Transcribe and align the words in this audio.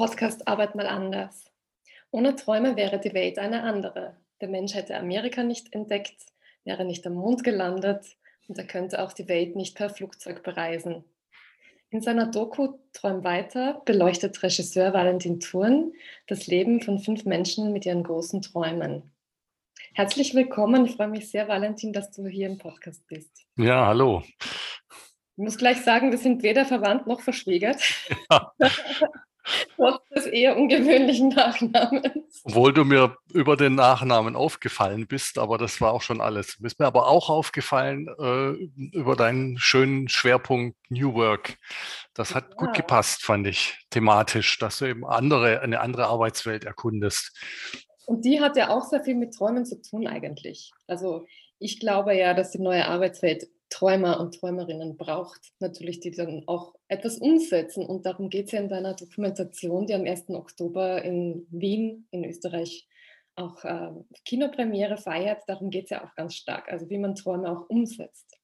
Podcast 0.00 0.48
Arbeit 0.48 0.76
mal 0.76 0.86
anders. 0.86 1.52
Ohne 2.10 2.34
Träume 2.34 2.74
wäre 2.74 2.98
die 2.98 3.12
Welt 3.12 3.38
eine 3.38 3.64
andere. 3.64 4.16
Der 4.40 4.48
Mensch 4.48 4.72
hätte 4.72 4.96
Amerika 4.96 5.42
nicht 5.42 5.74
entdeckt, 5.74 6.16
wäre 6.64 6.86
nicht 6.86 7.06
am 7.06 7.12
Mond 7.12 7.44
gelandet 7.44 8.16
und 8.48 8.56
er 8.56 8.66
könnte 8.66 9.02
auch 9.02 9.12
die 9.12 9.28
Welt 9.28 9.56
nicht 9.56 9.76
per 9.76 9.90
Flugzeug 9.90 10.42
bereisen. 10.42 11.04
In 11.90 12.00
seiner 12.00 12.24
Doku 12.24 12.78
Träum 12.94 13.24
weiter 13.24 13.82
beleuchtet 13.84 14.42
Regisseur 14.42 14.94
Valentin 14.94 15.38
Thurn 15.38 15.92
das 16.28 16.46
Leben 16.46 16.80
von 16.80 16.98
fünf 16.98 17.26
Menschen 17.26 17.70
mit 17.70 17.84
ihren 17.84 18.02
großen 18.02 18.40
Träumen. 18.40 19.02
Herzlich 19.92 20.34
willkommen. 20.34 20.86
Ich 20.86 20.96
freue 20.96 21.08
mich 21.08 21.28
sehr, 21.28 21.46
Valentin, 21.46 21.92
dass 21.92 22.10
du 22.10 22.26
hier 22.26 22.46
im 22.46 22.56
Podcast 22.56 23.06
bist. 23.06 23.44
Ja, 23.58 23.88
hallo. 23.88 24.22
Ich 24.40 25.44
muss 25.44 25.58
gleich 25.58 25.82
sagen, 25.82 26.10
wir 26.10 26.16
sind 26.16 26.42
weder 26.42 26.64
verwandt 26.64 27.06
noch 27.06 27.20
verschwägert. 27.20 27.82
Ja. 28.30 28.50
Trotz 29.76 30.08
des 30.10 30.26
eher 30.26 30.56
ungewöhnlichen 30.56 31.28
Nachnamens. 31.28 32.42
Obwohl 32.44 32.72
du 32.72 32.84
mir 32.84 33.16
über 33.32 33.56
den 33.56 33.74
Nachnamen 33.74 34.36
aufgefallen 34.36 35.06
bist, 35.06 35.38
aber 35.38 35.58
das 35.58 35.80
war 35.80 35.92
auch 35.92 36.02
schon 36.02 36.20
alles. 36.20 36.56
Du 36.56 36.62
bist 36.62 36.78
mir 36.78 36.86
aber 36.86 37.08
auch 37.08 37.28
aufgefallen 37.28 38.08
äh, 38.18 38.96
über 38.96 39.16
deinen 39.16 39.58
schönen 39.58 40.08
Schwerpunkt 40.08 40.76
New 40.88 41.14
Work. 41.14 41.56
Das 42.14 42.34
hat 42.34 42.50
ja. 42.50 42.56
gut 42.56 42.74
gepasst, 42.74 43.22
fand 43.22 43.46
ich, 43.46 43.78
thematisch, 43.90 44.58
dass 44.58 44.78
du 44.78 44.86
eben 44.86 45.06
andere, 45.06 45.60
eine 45.60 45.80
andere 45.80 46.06
Arbeitswelt 46.06 46.64
erkundest. 46.64 47.36
Und 48.06 48.24
die 48.24 48.40
hat 48.40 48.56
ja 48.56 48.70
auch 48.70 48.84
sehr 48.84 49.04
viel 49.04 49.14
mit 49.14 49.34
Träumen 49.34 49.64
zu 49.64 49.80
tun 49.80 50.06
eigentlich. 50.06 50.72
Also 50.86 51.26
ich 51.60 51.78
glaube 51.78 52.16
ja, 52.16 52.34
dass 52.34 52.50
die 52.50 52.58
neue 52.58 52.86
Arbeitswelt 52.86 53.46
Träumer 53.70 54.20
und 54.20 54.34
Träumerinnen 54.38 54.96
braucht, 54.96 55.52
natürlich, 55.60 56.00
die 56.00 56.10
dann 56.10 56.42
auch 56.46 56.74
etwas 56.88 57.18
umsetzen. 57.18 57.86
Und 57.86 58.04
darum 58.04 58.28
geht 58.28 58.46
es 58.46 58.52
ja 58.52 58.60
in 58.60 58.68
deiner 58.68 58.94
Dokumentation, 58.94 59.86
die 59.86 59.94
am 59.94 60.04
1. 60.04 60.30
Oktober 60.30 61.02
in 61.02 61.46
Wien 61.50 62.06
in 62.10 62.24
Österreich 62.24 62.88
auch 63.36 63.64
äh, 63.64 63.92
Kinopremiere 64.24 64.96
feiert. 64.96 65.42
Darum 65.46 65.70
geht 65.70 65.84
es 65.84 65.90
ja 65.90 66.04
auch 66.04 66.14
ganz 66.14 66.34
stark, 66.34 66.70
also 66.70 66.90
wie 66.90 66.98
man 66.98 67.14
Träume 67.14 67.50
auch 67.50 67.70
umsetzt. 67.70 68.39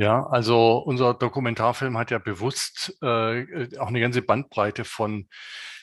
Ja, 0.00 0.26
also 0.26 0.78
unser 0.78 1.12
Dokumentarfilm 1.12 1.98
hat 1.98 2.10
ja 2.10 2.18
bewusst 2.18 2.96
äh, 3.02 3.76
auch 3.78 3.88
eine 3.88 4.00
ganze 4.00 4.22
Bandbreite 4.22 4.86
von 4.86 5.28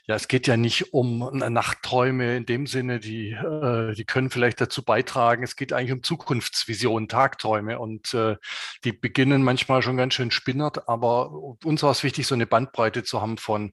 ja, 0.08 0.16
es 0.16 0.28
geht 0.28 0.48
ja 0.48 0.58
nicht 0.58 0.92
um 0.94 1.20
Nachtträume 1.38 2.38
in 2.38 2.48
dem 2.48 2.66
Sinne, 2.66 3.00
die, 3.00 3.34
äh, 3.34 3.94
die 3.94 4.06
können 4.06 4.32
vielleicht 4.32 4.60
dazu 4.60 4.84
beitragen. 4.84 5.44
Es 5.44 5.56
geht 5.56 5.72
eigentlich 5.72 5.92
um 5.92 6.02
Zukunftsvisionen, 6.02 7.10
Tagträume 7.10 7.78
und 7.78 8.14
äh, 8.16 8.38
die 8.86 8.94
beginnen 8.94 9.44
manchmal 9.44 9.84
schon 9.84 9.98
ganz 9.98 10.16
schön 10.16 10.32
spinnert, 10.32 10.90
aber 10.90 11.32
uns 11.64 11.84
war 11.84 11.92
es 11.92 12.04
wichtig, 12.04 12.26
so 12.26 12.34
eine 12.34 12.48
Bandbreite 12.48 13.04
zu 13.04 13.22
haben 13.22 13.38
von 13.38 13.72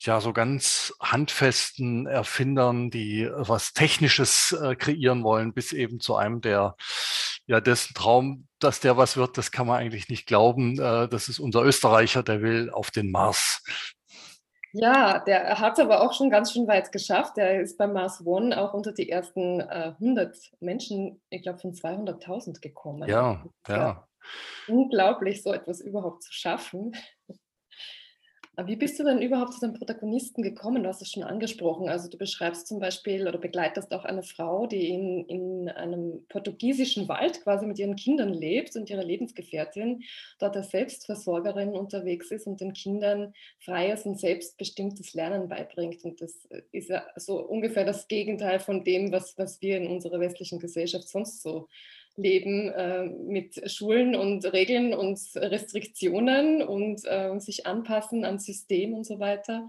ja, 0.00 0.20
so 0.20 0.32
ganz 0.32 0.94
handfesten 1.00 2.06
Erfindern, 2.06 2.90
die 2.90 3.28
was 3.32 3.74
Technisches 3.74 4.52
äh, 4.52 4.76
kreieren 4.76 5.24
wollen, 5.24 5.52
bis 5.52 5.72
eben 5.72 6.00
zu 6.00 6.16
einem, 6.16 6.40
der 6.40 6.76
ja, 7.46 7.60
dessen 7.60 7.94
Traum, 7.94 8.46
dass 8.58 8.80
der 8.80 8.96
was 8.96 9.16
wird, 9.16 9.36
das 9.36 9.50
kann 9.50 9.66
man 9.66 9.78
eigentlich 9.78 10.08
nicht 10.08 10.26
glauben. 10.26 10.78
Äh, 10.78 11.08
das 11.08 11.28
ist 11.28 11.38
unser 11.38 11.62
Österreicher, 11.62 12.22
der 12.22 12.42
will 12.42 12.70
auf 12.70 12.90
den 12.90 13.10
Mars. 13.10 13.62
Ja, 14.76 15.20
der 15.20 15.60
hat 15.60 15.78
aber 15.78 16.00
auch 16.00 16.12
schon 16.12 16.30
ganz 16.30 16.52
schön 16.52 16.66
weit 16.66 16.90
geschafft. 16.90 17.36
Der 17.36 17.60
ist 17.60 17.78
beim 17.78 17.92
Mars 17.92 18.26
One 18.26 18.60
auch 18.60 18.74
unter 18.74 18.92
die 18.92 19.08
ersten 19.08 19.60
äh, 19.60 19.92
100 20.00 20.36
Menschen, 20.58 21.22
ich 21.30 21.42
glaube 21.42 21.60
von 21.60 21.72
200.000 21.72 22.60
gekommen. 22.60 23.08
Ja, 23.08 23.44
ja. 23.68 24.08
Unglaublich, 24.66 25.42
so 25.42 25.52
etwas 25.52 25.80
überhaupt 25.80 26.24
zu 26.24 26.32
schaffen. 26.32 26.92
Wie 28.62 28.76
bist 28.76 29.00
du 29.00 29.04
denn 29.04 29.20
überhaupt 29.20 29.54
zu 29.54 29.60
den 29.60 29.74
Protagonisten 29.74 30.42
gekommen? 30.42 30.84
Du 30.84 30.88
hast 30.88 31.02
es 31.02 31.10
schon 31.10 31.24
angesprochen. 31.24 31.88
Also 31.88 32.08
du 32.08 32.16
beschreibst 32.16 32.68
zum 32.68 32.78
Beispiel 32.78 33.26
oder 33.26 33.38
begleitest 33.38 33.92
auch 33.92 34.04
eine 34.04 34.22
Frau, 34.22 34.66
die 34.66 34.90
in, 34.90 35.26
in 35.26 35.68
einem 35.68 36.24
portugiesischen 36.28 37.08
Wald 37.08 37.42
quasi 37.42 37.66
mit 37.66 37.80
ihren 37.80 37.96
Kindern 37.96 38.32
lebt 38.32 38.76
und 38.76 38.88
ihre 38.88 39.02
Lebensgefährtin 39.02 40.04
dort 40.38 40.56
als 40.56 40.70
Selbstversorgerin 40.70 41.70
unterwegs 41.70 42.30
ist 42.30 42.46
und 42.46 42.60
den 42.60 42.74
Kindern 42.74 43.34
freies 43.58 44.06
und 44.06 44.20
selbstbestimmtes 44.20 45.14
Lernen 45.14 45.48
beibringt. 45.48 46.04
Und 46.04 46.20
das 46.20 46.48
ist 46.70 46.90
ja 46.90 47.04
so 47.16 47.40
ungefähr 47.40 47.84
das 47.84 48.06
Gegenteil 48.06 48.60
von 48.60 48.84
dem, 48.84 49.10
was, 49.10 49.36
was 49.36 49.60
wir 49.62 49.78
in 49.78 49.88
unserer 49.88 50.20
westlichen 50.20 50.60
Gesellschaft 50.60 51.08
sonst 51.08 51.42
so 51.42 51.66
leben 52.16 52.70
äh, 52.70 53.04
mit 53.06 53.70
Schulen 53.70 54.14
und 54.14 54.44
Regeln 54.52 54.94
und 54.94 55.18
Restriktionen 55.34 56.62
und 56.62 57.02
äh, 57.04 57.38
sich 57.38 57.66
anpassen 57.66 58.24
an 58.24 58.38
System 58.38 58.94
und 58.94 59.04
so 59.04 59.18
weiter. 59.18 59.66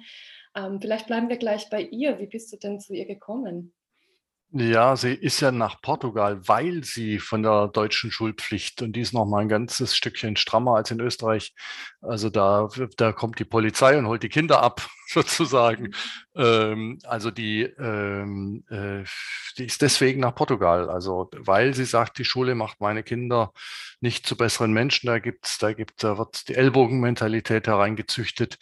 Ähm, 0.55 0.79
vielleicht 0.79 1.07
bleiben 1.07 1.29
wir 1.29 1.37
gleich 1.37 1.69
bei 1.69 1.81
ihr. 1.81 2.19
Wie 2.19 2.27
bist 2.27 2.51
du 2.53 2.57
denn 2.57 2.79
zu 2.79 2.93
ihr 2.93 3.05
gekommen? 3.05 3.73
Ja, 4.57 4.95
sie 4.95 5.13
ist 5.13 5.41
ja 5.41 5.51
nach 5.51 5.81
Portugal, 5.81 6.47
weil 6.47 6.81
sie 6.85 7.19
von 7.19 7.43
der 7.43 7.67
deutschen 7.67 8.09
Schulpflicht 8.09 8.81
und 8.81 8.93
die 8.93 9.01
ist 9.01 9.13
noch 9.13 9.25
mal 9.25 9.39
ein 9.41 9.49
ganzes 9.49 9.97
Stückchen 9.97 10.37
strammer 10.37 10.77
als 10.77 10.91
in 10.91 11.01
Österreich. 11.01 11.53
Also 11.99 12.29
da, 12.29 12.69
da 12.95 13.11
kommt 13.11 13.37
die 13.39 13.43
Polizei 13.43 13.97
und 13.97 14.07
holt 14.07 14.23
die 14.23 14.29
Kinder 14.29 14.63
ab, 14.63 14.87
sozusagen. 15.07 15.87
Mhm. 16.35 16.41
Ähm, 16.41 16.99
also 17.03 17.31
die, 17.31 17.63
ähm, 17.63 18.63
äh, 18.69 19.03
die 19.57 19.65
ist 19.65 19.81
deswegen 19.81 20.21
nach 20.21 20.35
Portugal. 20.35 20.89
Also 20.89 21.29
weil 21.35 21.73
sie 21.73 21.83
sagt, 21.83 22.17
die 22.17 22.25
Schule 22.25 22.55
macht 22.55 22.79
meine 22.79 23.03
Kinder 23.03 23.51
nicht 23.99 24.25
zu 24.25 24.37
besseren 24.37 24.71
Menschen. 24.71 25.07
Da 25.07 25.19
gibt's, 25.19 25.57
da 25.57 25.73
gibt, 25.73 26.01
da 26.01 26.17
wird 26.17 26.47
die 26.47 26.55
Ellbogenmentalität 26.55 27.67
hereingezüchtet. 27.67 28.57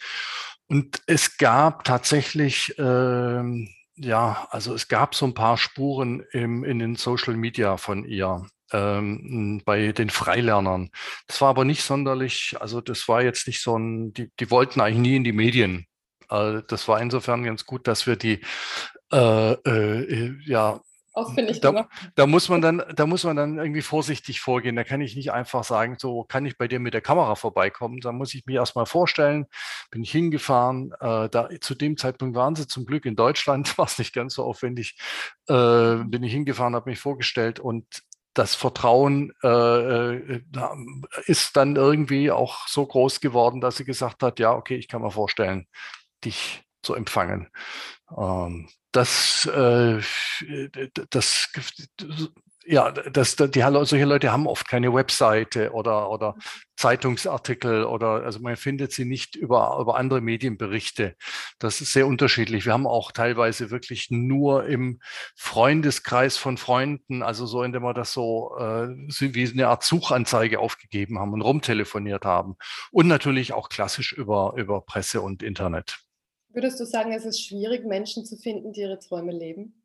Und 0.66 1.02
es 1.06 1.36
gab 1.36 1.84
tatsächlich 1.84 2.74
ähm, 2.78 3.68
ja, 3.96 4.48
also 4.50 4.74
es 4.74 4.88
gab 4.88 5.14
so 5.14 5.26
ein 5.26 5.34
paar 5.34 5.56
Spuren 5.56 6.24
im, 6.32 6.64
in 6.64 6.78
den 6.78 6.96
Social 6.96 7.36
Media 7.36 7.76
von 7.76 8.04
ihr 8.04 8.46
ähm, 8.72 9.62
bei 9.64 9.92
den 9.92 10.10
Freilernern. 10.10 10.90
Das 11.26 11.40
war 11.40 11.50
aber 11.50 11.64
nicht 11.64 11.82
sonderlich, 11.82 12.56
also 12.60 12.80
das 12.80 13.08
war 13.08 13.22
jetzt 13.22 13.46
nicht 13.46 13.62
so 13.62 13.78
ein, 13.78 14.12
die, 14.12 14.30
die 14.40 14.50
wollten 14.50 14.80
eigentlich 14.80 14.98
nie 14.98 15.16
in 15.16 15.24
die 15.24 15.32
Medien. 15.32 15.86
Äh, 16.30 16.62
das 16.68 16.88
war 16.88 17.00
insofern 17.00 17.44
ganz 17.44 17.66
gut, 17.66 17.86
dass 17.86 18.06
wir 18.06 18.16
die 18.16 18.40
äh, 19.12 19.52
äh, 19.52 20.36
ja 20.44 20.80
ausfindig 21.14 21.60
da, 21.60 21.70
gemacht. 21.70 21.88
Da 22.16 22.26
muss 22.26 22.48
man 22.48 22.60
dann, 22.60 22.82
da 22.94 23.06
muss 23.06 23.24
man 23.24 23.36
dann 23.36 23.58
irgendwie 23.58 23.82
vorsichtig 23.82 24.40
vorgehen. 24.40 24.76
Da 24.76 24.84
kann 24.84 25.00
ich 25.00 25.16
nicht 25.16 25.32
einfach 25.32 25.64
sagen, 25.64 25.96
so 25.98 26.24
kann 26.24 26.44
ich 26.44 26.58
bei 26.58 26.68
dir 26.68 26.80
mit 26.80 26.92
der 26.92 27.00
Kamera 27.00 27.36
vorbeikommen. 27.36 28.00
Da 28.00 28.12
muss 28.12 28.34
ich 28.34 28.44
mich 28.46 28.56
erstmal 28.56 28.86
vorstellen. 28.86 29.46
Bin 29.90 30.02
ich 30.02 30.10
hingefahren. 30.10 30.92
Äh, 31.00 31.28
da, 31.28 31.48
zu 31.60 31.74
dem 31.74 31.96
Zeitpunkt 31.96 32.36
waren 32.36 32.56
sie 32.56 32.66
zum 32.66 32.84
Glück 32.84 33.06
in 33.06 33.16
Deutschland, 33.16 33.78
war 33.78 33.86
es 33.86 33.98
nicht 33.98 34.12
ganz 34.12 34.34
so 34.34 34.44
aufwendig. 34.44 34.98
Äh, 35.48 35.96
bin 36.04 36.22
ich 36.22 36.32
hingefahren, 36.32 36.74
habe 36.74 36.90
mich 36.90 36.98
vorgestellt 36.98 37.60
und 37.60 38.02
das 38.34 38.56
Vertrauen 38.56 39.32
äh, 39.44 40.16
äh 40.16 40.42
ist 41.26 41.56
dann 41.56 41.76
irgendwie 41.76 42.32
auch 42.32 42.66
so 42.66 42.84
groß 42.84 43.20
geworden, 43.20 43.60
dass 43.60 43.76
sie 43.76 43.84
gesagt 43.84 44.24
hat, 44.24 44.40
ja, 44.40 44.52
okay, 44.52 44.74
ich 44.74 44.88
kann 44.88 45.02
mir 45.02 45.12
vorstellen, 45.12 45.68
dich 46.24 46.64
zu 46.82 46.94
empfangen. 46.94 47.48
Ähm, 48.16 48.68
das, 48.94 49.46
äh, 49.46 50.00
das, 51.10 51.50
ja, 52.64 52.92
das, 52.92 53.36
die, 53.36 53.60
solche 53.60 54.04
Leute 54.04 54.30
haben 54.30 54.46
oft 54.46 54.68
keine 54.68 54.94
Webseite 54.94 55.72
oder, 55.72 56.10
oder 56.10 56.36
Zeitungsartikel 56.76 57.84
oder, 57.84 58.22
also 58.24 58.38
man 58.38 58.56
findet 58.56 58.92
sie 58.92 59.04
nicht 59.04 59.34
über, 59.34 59.76
über 59.80 59.96
andere 59.96 60.20
Medienberichte. 60.20 61.16
Das 61.58 61.80
ist 61.80 61.92
sehr 61.92 62.06
unterschiedlich. 62.06 62.66
Wir 62.66 62.72
haben 62.72 62.86
auch 62.86 63.10
teilweise 63.10 63.70
wirklich 63.70 64.10
nur 64.10 64.64
im 64.66 65.00
Freundeskreis 65.34 66.36
von 66.36 66.56
Freunden, 66.56 67.22
also 67.22 67.46
so, 67.46 67.64
indem 67.64 67.82
wir 67.82 67.94
das 67.94 68.12
so 68.12 68.56
äh, 68.58 68.88
wie 68.88 69.50
eine 69.50 69.68
Art 69.68 69.82
Suchanzeige 69.82 70.60
aufgegeben 70.60 71.18
haben 71.18 71.32
und 71.32 71.42
rumtelefoniert 71.42 72.24
haben. 72.24 72.56
Und 72.92 73.08
natürlich 73.08 73.52
auch 73.52 73.68
klassisch 73.68 74.12
über, 74.12 74.54
über 74.56 74.80
Presse 74.80 75.20
und 75.20 75.42
Internet. 75.42 76.04
Würdest 76.54 76.78
du 76.80 76.86
sagen, 76.86 77.12
es 77.12 77.24
ist 77.24 77.44
schwierig, 77.44 77.84
Menschen 77.84 78.24
zu 78.24 78.36
finden, 78.36 78.72
die 78.72 78.82
ihre 78.82 78.98
Träume 78.98 79.32
leben? 79.32 79.82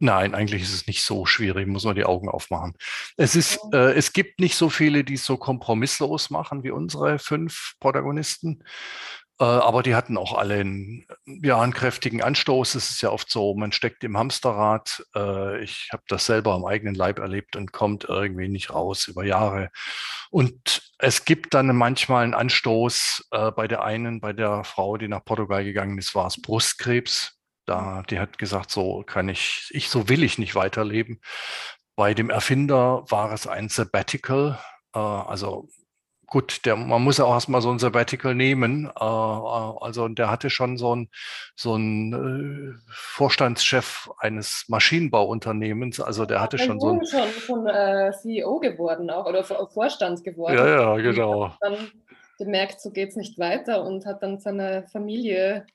Nein, 0.00 0.34
eigentlich 0.34 0.62
ist 0.62 0.72
es 0.72 0.86
nicht 0.86 1.02
so 1.02 1.26
schwierig, 1.26 1.66
muss 1.66 1.84
man 1.84 1.96
die 1.96 2.04
Augen 2.04 2.28
aufmachen. 2.28 2.74
Es 3.16 3.34
ist, 3.34 3.58
äh, 3.72 3.94
es 3.94 4.12
gibt 4.12 4.38
nicht 4.38 4.54
so 4.54 4.70
viele, 4.70 5.02
die 5.02 5.14
es 5.14 5.24
so 5.24 5.36
kompromisslos 5.36 6.30
machen 6.30 6.62
wie 6.62 6.70
unsere 6.70 7.18
fünf 7.18 7.74
Protagonisten. 7.80 8.62
Äh, 9.40 9.44
aber 9.44 9.82
die 9.82 9.94
hatten 9.94 10.16
auch 10.16 10.36
alle 10.36 10.56
einen, 10.56 11.06
ja, 11.26 11.60
einen 11.60 11.72
kräftigen 11.72 12.22
Anstoß. 12.22 12.74
Es 12.74 12.90
ist 12.90 13.02
ja 13.02 13.10
oft 13.10 13.30
so, 13.30 13.54
man 13.54 13.70
steckt 13.70 14.02
im 14.02 14.18
Hamsterrad. 14.18 15.04
Äh, 15.14 15.62
ich 15.62 15.90
habe 15.92 16.02
das 16.08 16.26
selber 16.26 16.54
am 16.54 16.64
eigenen 16.64 16.94
Leib 16.94 17.18
erlebt 17.20 17.54
und 17.54 17.72
kommt 17.72 18.04
irgendwie 18.04 18.48
nicht 18.48 18.74
raus 18.74 19.06
über 19.06 19.24
Jahre. 19.24 19.70
Und 20.30 20.92
es 20.98 21.24
gibt 21.24 21.54
dann 21.54 21.74
manchmal 21.76 22.24
einen 22.24 22.34
Anstoß 22.34 23.28
äh, 23.30 23.52
bei 23.52 23.68
der 23.68 23.84
einen, 23.84 24.20
bei 24.20 24.32
der 24.32 24.64
Frau, 24.64 24.96
die 24.96 25.08
nach 25.08 25.24
Portugal 25.24 25.64
gegangen 25.64 25.98
ist, 25.98 26.14
war 26.14 26.26
es 26.26 26.42
Brustkrebs. 26.42 27.36
Da, 27.64 28.02
die 28.10 28.18
hat 28.18 28.38
gesagt, 28.38 28.70
so 28.70 29.04
kann 29.06 29.28
ich, 29.28 29.68
ich, 29.72 29.88
so 29.88 30.08
will 30.08 30.24
ich 30.24 30.38
nicht 30.38 30.54
weiterleben. 30.54 31.20
Bei 31.96 32.14
dem 32.14 32.30
Erfinder 32.30 33.04
war 33.10 33.32
es 33.32 33.46
ein 33.46 33.68
Sabbatical, 33.68 34.58
also 34.92 35.68
gut, 36.28 36.64
der, 36.64 36.76
man 36.76 37.02
muss 37.02 37.18
ja 37.18 37.24
auch 37.24 37.34
erstmal 37.34 37.60
so 37.60 37.70
ein 37.70 37.78
Sabbatical 37.78 38.34
nehmen. 38.34 38.86
Äh, 38.86 39.04
äh 39.04 39.72
also 39.80 40.08
der 40.08 40.30
hatte 40.30 40.50
schon 40.50 40.76
so 40.76 40.94
ein, 40.94 41.08
so 41.56 41.74
ein 41.74 42.78
äh, 42.78 42.90
Vorstandschef 42.90 44.10
eines 44.18 44.66
Maschinenbauunternehmens. 44.68 46.00
Also 46.00 46.26
der 46.26 46.40
hatte 46.40 46.58
schon 46.58 46.78
so 46.78 46.90
ein. 46.90 47.06
schon, 47.06 47.28
schon 47.32 47.66
äh, 47.66 48.12
CEO 48.12 48.60
geworden 48.60 49.10
auch 49.10 49.26
oder 49.26 49.42
Vorstand 49.42 50.22
geworden. 50.22 50.54
Ja, 50.54 50.66
ja, 50.66 50.96
genau. 50.96 51.44
Und 51.44 51.56
dann 51.60 51.90
gemerkt, 52.38 52.80
so 52.80 52.90
geht 52.90 53.10
es 53.10 53.16
nicht 53.16 53.38
weiter 53.38 53.82
und 53.84 54.06
hat 54.06 54.22
dann 54.22 54.38
seine 54.38 54.86
Familie 54.92 55.66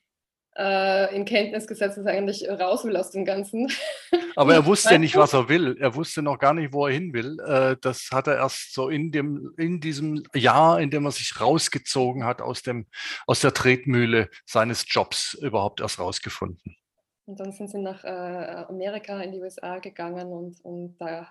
in 0.56 1.26
Kenntnis 1.26 1.66
gesetzt, 1.66 1.98
dass 1.98 2.06
er 2.06 2.14
eigentlich 2.14 2.48
raus 2.48 2.84
will 2.86 2.96
aus 2.96 3.12
dem 3.12 3.26
Ganzen. 3.26 3.72
Aber 4.36 4.54
er 4.54 4.66
wusste 4.66 5.00
nicht, 5.00 5.16
was 5.16 5.34
er 5.34 5.50
will. 5.50 5.78
Er 5.80 5.96
wusste 5.96 6.22
noch 6.22 6.38
gar 6.38 6.54
nicht, 6.54 6.74
wo 6.74 6.86
er 6.86 6.94
hin 6.94 7.14
will. 7.14 7.40
Äh, 7.40 7.78
das 7.82 8.10
hat 8.12 8.28
er 8.28 8.36
erst 8.36 8.74
so 8.74 8.90
in, 8.90 9.12
dem, 9.12 9.54
in 9.58 9.80
diesem 9.80 10.24
Jahr, 10.34 10.80
in 10.80 10.92
dem 10.92 11.06
er 11.06 11.12
sich 11.12 11.40
rausgezogen 11.40 12.24
hat 12.24 12.42
aus, 12.42 12.62
dem, 12.62 12.88
aus 13.26 13.40
der 13.42 13.54
Tretmühle 13.54 14.30
seines 14.46 14.86
Jobs 14.88 15.34
überhaupt 15.36 15.82
erst 15.82 16.00
rausgefunden. 16.00 16.78
Und 17.26 17.40
dann 17.40 17.52
sind 17.52 17.70
sie 17.70 17.80
nach 17.80 18.04
äh, 18.04 18.66
Amerika, 18.68 19.22
in 19.22 19.32
die 19.32 19.40
USA 19.40 19.80
gegangen 19.80 20.28
und, 20.28 20.60
und 20.64 20.98
da 20.98 21.30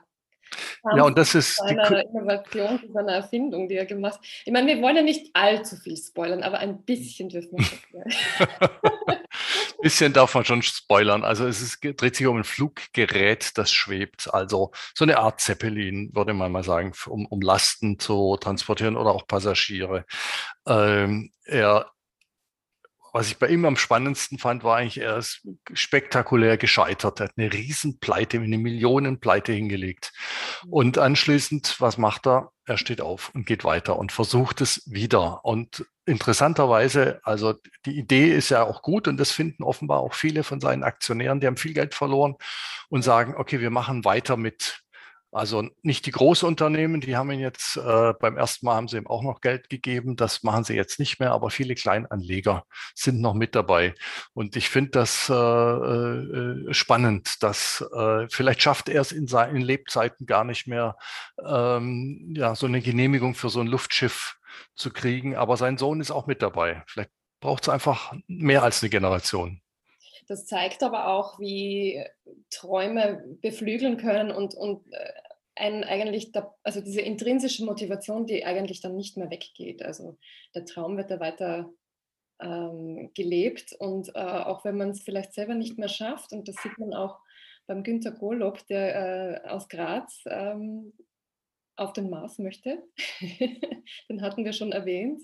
ja, 0.96 1.04
und 1.04 1.16
das 1.16 1.34
ist 1.34 1.56
seine 1.56 2.02
Innovation, 2.02 2.80
seine 2.92 3.12
Erfindung, 3.12 3.68
die 3.68 3.76
er 3.76 3.86
gemacht 3.86 4.14
hat. 4.14 4.26
Ich 4.44 4.52
meine, 4.52 4.66
wir 4.66 4.82
wollen 4.82 4.96
ja 4.96 5.02
nicht 5.02 5.30
allzu 5.34 5.76
viel 5.76 5.96
spoilern, 5.96 6.42
aber 6.42 6.58
ein 6.58 6.82
bisschen 6.82 7.28
dürfen 7.28 7.58
wir 7.58 8.04
Ein 8.04 9.18
bisschen 9.82 10.12
darf 10.12 10.34
man 10.34 10.44
schon 10.44 10.62
spoilern. 10.62 11.24
Also 11.24 11.46
es 11.46 11.60
ist, 11.60 11.78
dreht 11.82 12.16
sich 12.16 12.26
um 12.26 12.38
ein 12.38 12.44
Fluggerät, 12.44 13.56
das 13.56 13.70
schwebt. 13.70 14.32
Also 14.34 14.72
so 14.94 15.04
eine 15.04 15.18
Art 15.18 15.40
Zeppelin, 15.40 16.10
würde 16.14 16.34
man 16.34 16.50
mal 16.50 16.64
sagen, 16.64 16.92
um, 17.06 17.26
um 17.26 17.40
Lasten 17.40 17.98
zu 18.00 18.36
transportieren 18.38 18.96
oder 18.96 19.10
auch 19.10 19.26
Passagiere. 19.26 20.04
Ähm, 20.66 21.30
er 21.44 21.92
was 23.12 23.28
ich 23.28 23.38
bei 23.38 23.48
ihm 23.48 23.64
am 23.66 23.76
spannendsten 23.76 24.38
fand, 24.38 24.64
war 24.64 24.78
eigentlich, 24.78 24.98
er 24.98 25.18
ist 25.18 25.46
spektakulär 25.74 26.56
gescheitert. 26.56 27.20
Er 27.20 27.24
hat 27.24 27.34
eine 27.36 27.52
Riesenpleite, 27.52 28.38
eine 28.38 28.58
Millionenpleite 28.58 29.52
hingelegt. 29.52 30.12
Mhm. 30.64 30.72
Und 30.72 30.98
anschließend, 30.98 31.76
was 31.78 31.98
macht 31.98 32.26
er? 32.26 32.50
Er 32.64 32.78
steht 32.78 33.00
auf 33.00 33.30
und 33.34 33.44
geht 33.44 33.64
weiter 33.64 33.98
und 33.98 34.12
versucht 34.12 34.60
es 34.60 34.82
wieder. 34.86 35.44
Und 35.44 35.84
interessanterweise, 36.06 37.20
also 37.22 37.54
die 37.84 37.98
Idee 37.98 38.32
ist 38.32 38.48
ja 38.48 38.64
auch 38.64 38.82
gut 38.82 39.08
und 39.08 39.18
das 39.18 39.30
finden 39.30 39.62
offenbar 39.62 40.00
auch 40.00 40.14
viele 40.14 40.42
von 40.42 40.60
seinen 40.60 40.82
Aktionären, 40.82 41.40
die 41.40 41.46
haben 41.46 41.56
viel 41.56 41.74
Geld 41.74 41.94
verloren 41.94 42.36
und 42.88 43.02
sagen, 43.02 43.34
okay, 43.36 43.60
wir 43.60 43.70
machen 43.70 44.04
weiter 44.04 44.36
mit 44.36 44.81
also 45.32 45.66
nicht 45.82 46.04
die 46.04 46.10
Großunternehmen, 46.10 47.00
die 47.00 47.16
haben 47.16 47.30
ihn 47.30 47.40
jetzt 47.40 47.78
äh, 47.78 48.12
beim 48.20 48.36
ersten 48.36 48.66
Mal 48.66 48.74
haben 48.74 48.88
sie 48.88 48.98
ihm 48.98 49.06
auch 49.06 49.22
noch 49.22 49.40
Geld 49.40 49.70
gegeben. 49.70 50.14
Das 50.14 50.42
machen 50.42 50.64
sie 50.64 50.74
jetzt 50.74 50.98
nicht 50.98 51.20
mehr, 51.20 51.32
aber 51.32 51.48
viele 51.48 51.74
Kleinanleger 51.74 52.66
sind 52.94 53.22
noch 53.22 53.32
mit 53.32 53.54
dabei. 53.54 53.94
Und 54.34 54.56
ich 54.56 54.68
finde 54.68 54.90
das 54.90 55.30
äh, 55.30 55.32
äh, 55.34 56.74
spannend, 56.74 57.42
dass 57.42 57.82
äh, 57.96 58.26
vielleicht 58.28 58.60
schafft 58.60 58.90
er 58.90 59.00
es 59.00 59.10
in 59.10 59.26
seinen 59.26 59.62
Lebzeiten 59.62 60.26
gar 60.26 60.44
nicht 60.44 60.66
mehr, 60.66 60.98
ähm, 61.42 62.34
ja, 62.36 62.54
so 62.54 62.66
eine 62.66 62.82
Genehmigung 62.82 63.34
für 63.34 63.48
so 63.48 63.60
ein 63.60 63.68
Luftschiff 63.68 64.36
zu 64.74 64.90
kriegen. 64.90 65.34
Aber 65.34 65.56
sein 65.56 65.78
Sohn 65.78 66.02
ist 66.02 66.10
auch 66.10 66.26
mit 66.26 66.42
dabei. 66.42 66.82
Vielleicht 66.86 67.10
braucht 67.40 67.62
es 67.62 67.68
einfach 67.70 68.12
mehr 68.26 68.62
als 68.62 68.82
eine 68.82 68.90
Generation. 68.90 69.61
Das 70.26 70.46
zeigt 70.46 70.82
aber 70.82 71.08
auch, 71.08 71.38
wie 71.38 72.04
Träume 72.50 73.24
beflügeln 73.40 73.96
können 73.96 74.30
und, 74.30 74.54
und 74.54 74.92
äh, 74.92 75.12
ein 75.54 75.84
eigentlich, 75.84 76.32
da, 76.32 76.54
also 76.62 76.80
diese 76.80 77.02
intrinsische 77.02 77.64
Motivation, 77.64 78.26
die 78.26 78.44
eigentlich 78.44 78.80
dann 78.80 78.96
nicht 78.96 79.16
mehr 79.16 79.30
weggeht. 79.30 79.82
Also 79.82 80.18
der 80.54 80.64
Traum 80.64 80.96
wird 80.96 81.10
da 81.10 81.20
weiter 81.20 81.70
ähm, 82.40 83.10
gelebt 83.14 83.74
und 83.78 84.08
äh, 84.14 84.20
auch 84.20 84.64
wenn 84.64 84.76
man 84.76 84.90
es 84.90 85.02
vielleicht 85.02 85.34
selber 85.34 85.54
nicht 85.54 85.78
mehr 85.78 85.88
schafft, 85.88 86.32
und 86.32 86.48
das 86.48 86.56
sieht 86.56 86.78
man 86.78 86.94
auch 86.94 87.20
beim 87.66 87.82
Günter 87.82 88.12
Golob, 88.12 88.66
der 88.66 89.44
äh, 89.44 89.48
aus 89.48 89.68
Graz 89.68 90.22
ähm, 90.26 90.92
auf 91.76 91.92
den 91.92 92.10
Mars 92.10 92.38
möchte, 92.38 92.82
den 94.08 94.22
hatten 94.22 94.44
wir 94.44 94.52
schon 94.52 94.72
erwähnt 94.72 95.22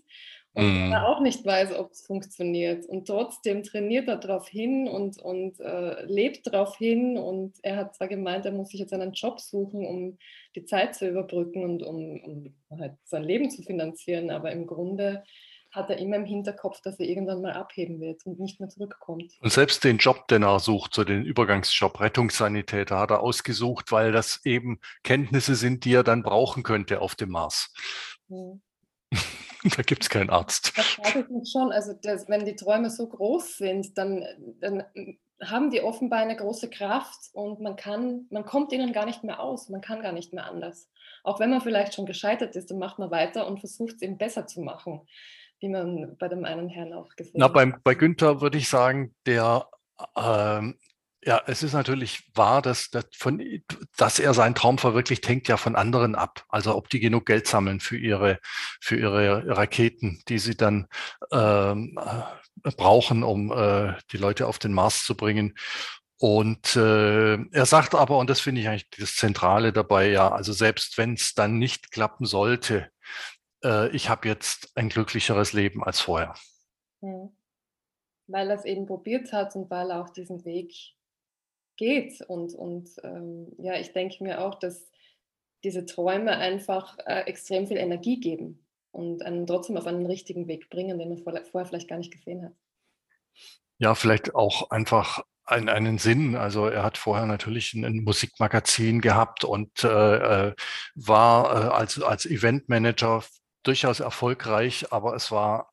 und 0.55 0.89
mm. 0.89 0.93
er 0.93 1.09
auch 1.09 1.21
nicht 1.21 1.45
weiß, 1.45 1.73
ob 1.75 1.93
es 1.93 2.05
funktioniert. 2.05 2.87
Und 2.87 3.07
trotzdem 3.07 3.63
trainiert 3.63 4.09
er 4.09 4.17
darauf 4.17 4.49
hin 4.49 4.89
und, 4.89 5.21
und 5.21 5.61
äh, 5.61 6.05
lebt 6.05 6.47
darauf 6.47 6.77
hin. 6.77 7.17
Und 7.17 7.57
er 7.63 7.77
hat 7.77 7.95
zwar 7.95 8.09
gemeint, 8.09 8.45
er 8.45 8.53
muss 8.53 8.71
sich 8.71 8.81
jetzt 8.81 8.93
einen 8.93 9.13
Job 9.13 9.41
suchen, 9.41 9.87
um 9.87 10.19
die 10.57 10.65
Zeit 10.65 10.95
zu 10.95 11.09
überbrücken 11.09 11.63
und 11.63 11.83
um, 11.83 12.55
um 12.71 12.79
halt 12.79 12.95
sein 13.05 13.25
Leben 13.25 13.51
zu 13.51 13.63
finanzieren, 13.63 14.31
aber 14.31 14.51
im 14.53 14.67
Grunde 14.67 15.23
hat 15.71 15.91
er 15.91 15.99
immer 15.99 16.17
im 16.17 16.25
Hinterkopf, 16.25 16.81
dass 16.81 16.99
er 16.99 17.07
irgendwann 17.07 17.43
mal 17.43 17.53
abheben 17.53 18.01
wird 18.01 18.25
und 18.25 18.41
nicht 18.41 18.59
mehr 18.59 18.71
zurückkommt. 18.71 19.35
Und 19.41 19.53
selbst 19.53 19.85
den 19.85 19.99
Job, 19.99 20.27
den 20.29 20.43
er 20.43 20.61
sucht, 20.61 20.95
so 20.95 21.05
den 21.05 21.25
Übergangsjob, 21.25 22.01
Rettungssanitäter, 22.01 22.99
hat 22.99 23.11
er 23.11 23.21
ausgesucht, 23.21 23.93
weil 23.93 24.11
das 24.11 24.45
eben 24.45 24.81
Kenntnisse 25.05 25.55
sind, 25.55 25.85
die 25.85 25.93
er 25.93 26.05
dann 26.05 26.23
brauchen 26.23 26.63
könnte 26.63 27.03
auf 27.03 27.15
dem 27.15 27.31
Mars. 27.31 27.73
Hm. 28.29 28.63
da 29.77 29.83
gibt 29.83 30.03
es 30.03 30.11
keinen 30.11 30.31
Arzt. 30.31 30.77
Das 30.77 30.87
frage 30.87 31.21
ich 31.21 31.29
mich 31.29 31.51
schon. 31.51 31.73
Also, 31.73 31.93
das, 32.01 32.29
wenn 32.29 32.45
die 32.45 32.57
Träume 32.57 32.91
so 32.91 33.09
groß 33.09 33.59
sind, 33.59 33.97
dann, 33.99 34.25
dann 34.61 34.85
haben 35.43 35.71
die 35.71 35.83
offenbar 35.83 36.21
eine 36.21 36.37
große 36.37 36.69
Kraft 36.71 37.31
und 37.33 37.61
man 37.61 37.77
kann, 37.77 38.27
man 38.31 38.45
kommt 38.45 38.73
ihnen 38.73 38.93
gar 38.93 39.07
nicht 39.07 39.23
mehr 39.25 39.41
aus, 39.41 39.69
man 39.69 39.81
kann 39.81 40.03
gar 40.03 40.13
nicht 40.13 40.33
mehr 40.33 40.47
anders. 40.47 40.89
Auch 41.23 41.41
wenn 41.41 41.51
man 41.51 41.61
vielleicht 41.61 41.95
schon 41.95 42.07
gescheitert 42.07 42.57
ist, 42.57 42.71
dann 42.71 42.79
macht 42.79 42.99
man 42.99 43.11
weiter 43.11 43.47
und 43.47 43.61
versucht 43.61 43.97
es 43.97 44.03
eben 44.03 44.19
besser 44.19 44.47
zu 44.47 44.61
machen, 44.61 45.07
wie 45.61 45.69
man 45.69 46.17
bei 46.19 46.29
dem 46.29 46.45
einen 46.45 46.69
Herrn 46.69 46.93
auch 46.93 47.15
gesehen 47.17 47.35
Na, 47.37 47.47
hat. 47.47 47.55
Beim, 47.55 47.77
bei 47.85 47.95
Günther 47.95 48.41
würde 48.41 48.59
ich 48.59 48.69
sagen, 48.69 49.15
der 49.27 49.69
ähm, 50.17 50.77
ja, 51.25 51.43
es 51.47 51.63
ist 51.63 51.73
natürlich 51.73 52.31
wahr, 52.35 52.63
dass, 52.63 52.91
dass, 52.91 53.07
von, 53.17 53.43
dass 53.97 54.19
er 54.19 54.35
seinen 54.35 54.55
Traum 54.55 54.79
verwirklicht, 54.79 55.29
hängt 55.29 55.49
ja 55.49 55.57
von 55.57 55.75
anderen 55.75 56.15
ab. 56.15 56.45
Also 56.49 56.77
ob 56.77 56.89
die 56.91 57.01
genug 57.01 57.27
Geld 57.27 57.47
sammeln 57.47 57.81
für 57.81 57.99
ihre, 57.99 58.39
für 58.81 58.97
ihre 58.97 59.57
Raketen, 59.57 60.23
die 60.29 60.39
sie 60.39 60.57
dann 60.57 60.87
ähm, 61.33 61.99
äh, 61.99 62.71
brauchen, 62.71 63.25
um 63.25 63.53
äh, 63.53 63.95
die 64.13 64.17
Leute 64.17 64.47
auf 64.47 64.59
den 64.59 64.73
Mars 64.73 65.05
zu 65.05 65.17
bringen. 65.17 65.55
Und 66.21 66.77
äh, 66.77 67.35
er 67.35 67.67
sagt 67.67 67.95
aber, 67.95 68.19
und 68.19 68.31
das 68.31 68.41
finde 68.41 68.61
ich 68.61 68.69
eigentlich 68.69 68.91
das 68.99 69.17
Zentrale 69.17 69.73
dabei, 69.73 70.11
ja, 70.11 70.31
also 70.31 70.53
selbst 70.53 70.99
wenn 70.99 71.15
es 71.15 71.35
dann 71.35 71.59
nicht 71.59 71.91
klappen 71.91 72.27
sollte, 72.27 72.91
äh, 73.65 73.89
ich 73.91 74.09
habe 74.09 74.29
jetzt 74.29 74.77
ein 74.77 74.89
glücklicheres 74.89 75.53
Leben 75.53 75.83
als 75.83 76.01
vorher. 76.01 76.35
Hm. 77.03 77.31
Weil 78.27 78.51
er 78.51 78.57
es 78.57 78.65
eben 78.65 78.87
probiert 78.87 79.33
hat 79.33 79.55
und 79.57 79.71
weil 79.71 79.91
er 79.91 80.03
auch 80.03 80.11
diesen 80.11 80.45
Weg 80.45 80.98
geht. 81.79 82.21
Und, 82.21 82.53
und 82.53 82.91
ähm, 83.03 83.53
ja, 83.57 83.77
ich 83.77 83.93
denke 83.93 84.23
mir 84.23 84.45
auch, 84.45 84.57
dass 84.57 84.91
diese 85.65 85.87
Träume 85.87 86.37
einfach 86.37 86.99
äh, 87.07 87.23
extrem 87.23 87.67
viel 87.67 87.79
Energie 87.79 88.21
geben 88.21 88.67
und 88.91 89.23
einen 89.23 89.47
trotzdem 89.47 89.79
auf 89.79 89.87
einen 89.87 90.07
richtigen 90.07 90.47
Weg 90.47 90.69
bringen, 90.69 90.99
den 90.99 91.09
man 91.09 91.19
vor, 91.19 91.33
vorher 91.51 91.67
vielleicht 91.67 91.89
gar 91.89 91.99
nicht 91.99 92.13
gesehen 92.13 92.45
hat. 92.45 92.53
Ja, 93.79 93.95
vielleicht 93.95 94.35
auch 94.35 94.71
einfach 94.71 95.25
einen, 95.45 95.69
einen 95.69 95.99
Sinn. 95.99 96.37
Also 96.37 96.67
er 96.67 96.83
hat 96.83 96.99
vorher 96.99 97.27
natürlich 97.27 97.75
ein, 97.75 97.85
ein 97.85 98.05
Musikmagazin 98.05 99.01
gehabt 99.01 99.45
und 99.45 99.85
äh, 99.85 100.49
äh 100.49 100.55
war 100.95 101.45
äh, 101.47 101.69
als, 101.69 102.03
als 102.03 102.27
Eventmanager 102.27 103.25
durchaus 103.63 104.01
erfolgreich, 104.01 104.93
aber 104.93 105.15
es 105.15 105.31
war 105.31 105.73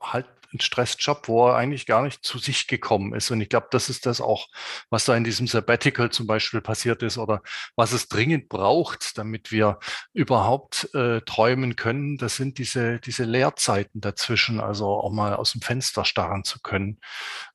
halt 0.00 0.26
ein 0.54 0.60
Stressjob, 0.60 1.28
wo 1.28 1.48
er 1.48 1.56
eigentlich 1.56 1.86
gar 1.86 2.02
nicht 2.02 2.24
zu 2.24 2.38
sich 2.38 2.66
gekommen 2.66 3.14
ist. 3.14 3.30
Und 3.30 3.40
ich 3.40 3.48
glaube, 3.48 3.68
das 3.70 3.88
ist 3.88 4.06
das 4.06 4.20
auch, 4.20 4.48
was 4.90 5.04
da 5.04 5.16
in 5.16 5.24
diesem 5.24 5.46
Sabbatical 5.46 6.10
zum 6.10 6.26
Beispiel 6.26 6.60
passiert 6.60 7.02
ist 7.02 7.18
oder 7.18 7.42
was 7.76 7.92
es 7.92 8.08
dringend 8.08 8.48
braucht, 8.48 9.18
damit 9.18 9.50
wir 9.50 9.78
überhaupt 10.12 10.88
äh, 10.94 11.20
träumen 11.22 11.76
können. 11.76 12.16
Das 12.16 12.36
sind 12.36 12.58
diese, 12.58 13.00
diese 13.00 13.24
Leerzeiten 13.24 14.00
dazwischen, 14.00 14.60
also 14.60 14.86
auch 14.86 15.12
mal 15.12 15.34
aus 15.34 15.52
dem 15.52 15.60
Fenster 15.60 16.04
starren 16.04 16.44
zu 16.44 16.60
können. 16.60 17.00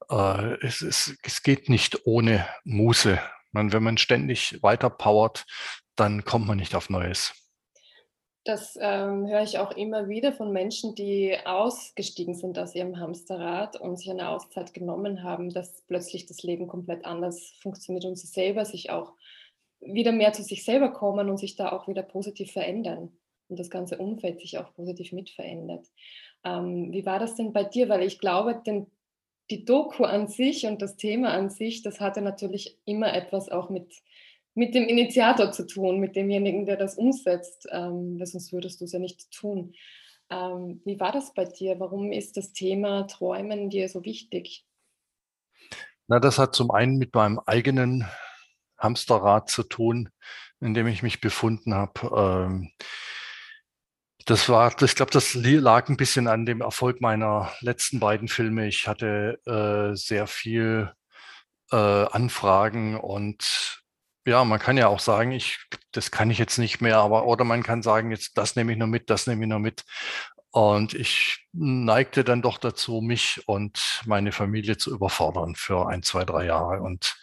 Äh, 0.09 0.55
es, 0.65 0.81
es, 0.81 1.15
es 1.23 1.43
geht 1.43 1.69
nicht 1.69 2.05
ohne 2.05 2.47
Muße. 2.63 3.19
Man, 3.51 3.73
wenn 3.73 3.83
man 3.83 3.97
ständig 3.97 4.59
weiter 4.61 4.89
powert, 4.89 5.45
dann 5.95 6.23
kommt 6.23 6.47
man 6.47 6.57
nicht 6.57 6.75
auf 6.75 6.89
Neues. 6.89 7.33
Das 8.49 8.75
ähm, 8.81 9.27
höre 9.27 9.43
ich 9.43 9.59
auch 9.59 9.77
immer 9.77 10.09
wieder 10.09 10.33
von 10.33 10.51
Menschen, 10.51 10.95
die 10.95 11.37
ausgestiegen 11.45 12.33
sind 12.33 12.57
aus 12.57 12.73
ihrem 12.73 12.99
Hamsterrad 12.99 13.79
und 13.79 13.97
sich 13.97 14.09
eine 14.09 14.29
Auszeit 14.29 14.73
genommen 14.73 15.21
haben, 15.21 15.53
dass 15.53 15.83
plötzlich 15.83 16.25
das 16.25 16.41
Leben 16.41 16.67
komplett 16.67 17.05
anders 17.05 17.53
funktioniert 17.61 18.05
und 18.05 18.17
sie 18.17 18.25
selber 18.25 18.65
sich 18.65 18.89
auch 18.89 19.13
wieder 19.81 20.11
mehr 20.11 20.33
zu 20.33 20.41
sich 20.41 20.65
selber 20.65 20.89
kommen 20.89 21.29
und 21.29 21.37
sich 21.37 21.57
da 21.57 21.71
auch 21.71 21.87
wieder 21.87 22.01
positiv 22.01 22.51
verändern 22.51 23.11
und 23.49 23.59
das 23.59 23.69
ganze 23.69 23.99
Umfeld 23.99 24.39
sich 24.39 24.57
auch 24.57 24.73
positiv 24.73 25.11
mitverändert. 25.11 25.85
Ähm, 26.43 26.91
wie 26.91 27.05
war 27.05 27.19
das 27.19 27.35
denn 27.35 27.53
bei 27.53 27.63
dir? 27.63 27.87
Weil 27.87 28.01
ich 28.01 28.17
glaube, 28.17 28.59
den, 28.65 28.87
die 29.51 29.63
Doku 29.63 30.05
an 30.05 30.27
sich 30.27 30.65
und 30.65 30.81
das 30.81 30.97
Thema 30.97 31.33
an 31.33 31.51
sich, 31.51 31.83
das 31.83 31.99
hatte 31.99 32.21
natürlich 32.21 32.79
immer 32.85 33.13
etwas 33.13 33.47
auch 33.49 33.69
mit 33.69 33.93
mit 34.55 34.75
dem 34.75 34.87
Initiator 34.87 35.51
zu 35.51 35.65
tun, 35.65 35.99
mit 35.99 36.15
demjenigen, 36.15 36.65
der 36.65 36.77
das 36.77 36.95
umsetzt, 36.95 37.67
ähm, 37.71 38.19
sonst 38.23 38.51
würdest 38.51 38.81
du 38.81 38.85
es 38.85 38.91
ja 38.91 38.99
nicht 38.99 39.31
tun. 39.31 39.73
Ähm, 40.29 40.81
wie 40.85 40.99
war 40.99 41.11
das 41.11 41.33
bei 41.33 41.45
dir? 41.45 41.79
Warum 41.79 42.11
ist 42.11 42.37
das 42.37 42.53
Thema 42.53 43.07
Träumen 43.07 43.69
dir 43.69 43.89
so 43.89 44.03
wichtig? 44.03 44.65
Na, 46.07 46.19
das 46.19 46.39
hat 46.39 46.55
zum 46.55 46.71
einen 46.71 46.97
mit 46.97 47.13
meinem 47.13 47.39
eigenen 47.45 48.05
Hamsterrad 48.77 49.49
zu 49.49 49.63
tun, 49.63 50.09
in 50.59 50.73
dem 50.73 50.87
ich 50.87 51.03
mich 51.03 51.21
befunden 51.21 51.73
habe. 51.73 52.47
Ähm, 52.47 52.71
das 54.25 54.49
war, 54.49 54.71
ich 54.81 54.95
glaube, 54.95 55.11
das 55.11 55.33
lag 55.33 55.89
ein 55.89 55.97
bisschen 55.97 56.27
an 56.27 56.45
dem 56.45 56.61
Erfolg 56.61 57.01
meiner 57.01 57.51
letzten 57.61 57.99
beiden 57.99 58.27
Filme. 58.27 58.67
Ich 58.67 58.87
hatte 58.87 59.39
äh, 59.45 59.95
sehr 59.95 60.27
viel 60.27 60.91
äh, 61.71 61.75
Anfragen 61.75 62.95
und 62.95 63.78
ja, 64.29 64.43
man 64.45 64.59
kann 64.59 64.77
ja 64.77 64.87
auch 64.87 64.99
sagen, 64.99 65.31
ich, 65.31 65.59
das 65.91 66.11
kann 66.11 66.29
ich 66.31 66.37
jetzt 66.37 66.57
nicht 66.59 66.81
mehr, 66.81 66.97
aber 66.99 67.25
oder 67.25 67.43
man 67.43 67.63
kann 67.63 67.81
sagen, 67.81 68.11
jetzt 68.11 68.37
das 68.37 68.55
nehme 68.55 68.71
ich 68.71 68.77
noch 68.77 68.87
mit, 68.87 69.09
das 69.09 69.27
nehme 69.27 69.43
ich 69.43 69.49
noch 69.49 69.59
mit. 69.59 69.83
Und 70.51 70.93
ich 70.93 71.47
neigte 71.51 72.23
dann 72.23 72.41
doch 72.41 72.57
dazu, 72.57 73.01
mich 73.01 73.43
und 73.47 74.01
meine 74.05 74.31
Familie 74.31 74.77
zu 74.77 74.91
überfordern 74.93 75.55
für 75.55 75.87
ein, 75.87 76.01
zwei, 76.03 76.25
drei 76.25 76.45
Jahre. 76.45 76.81
Und 76.81 77.15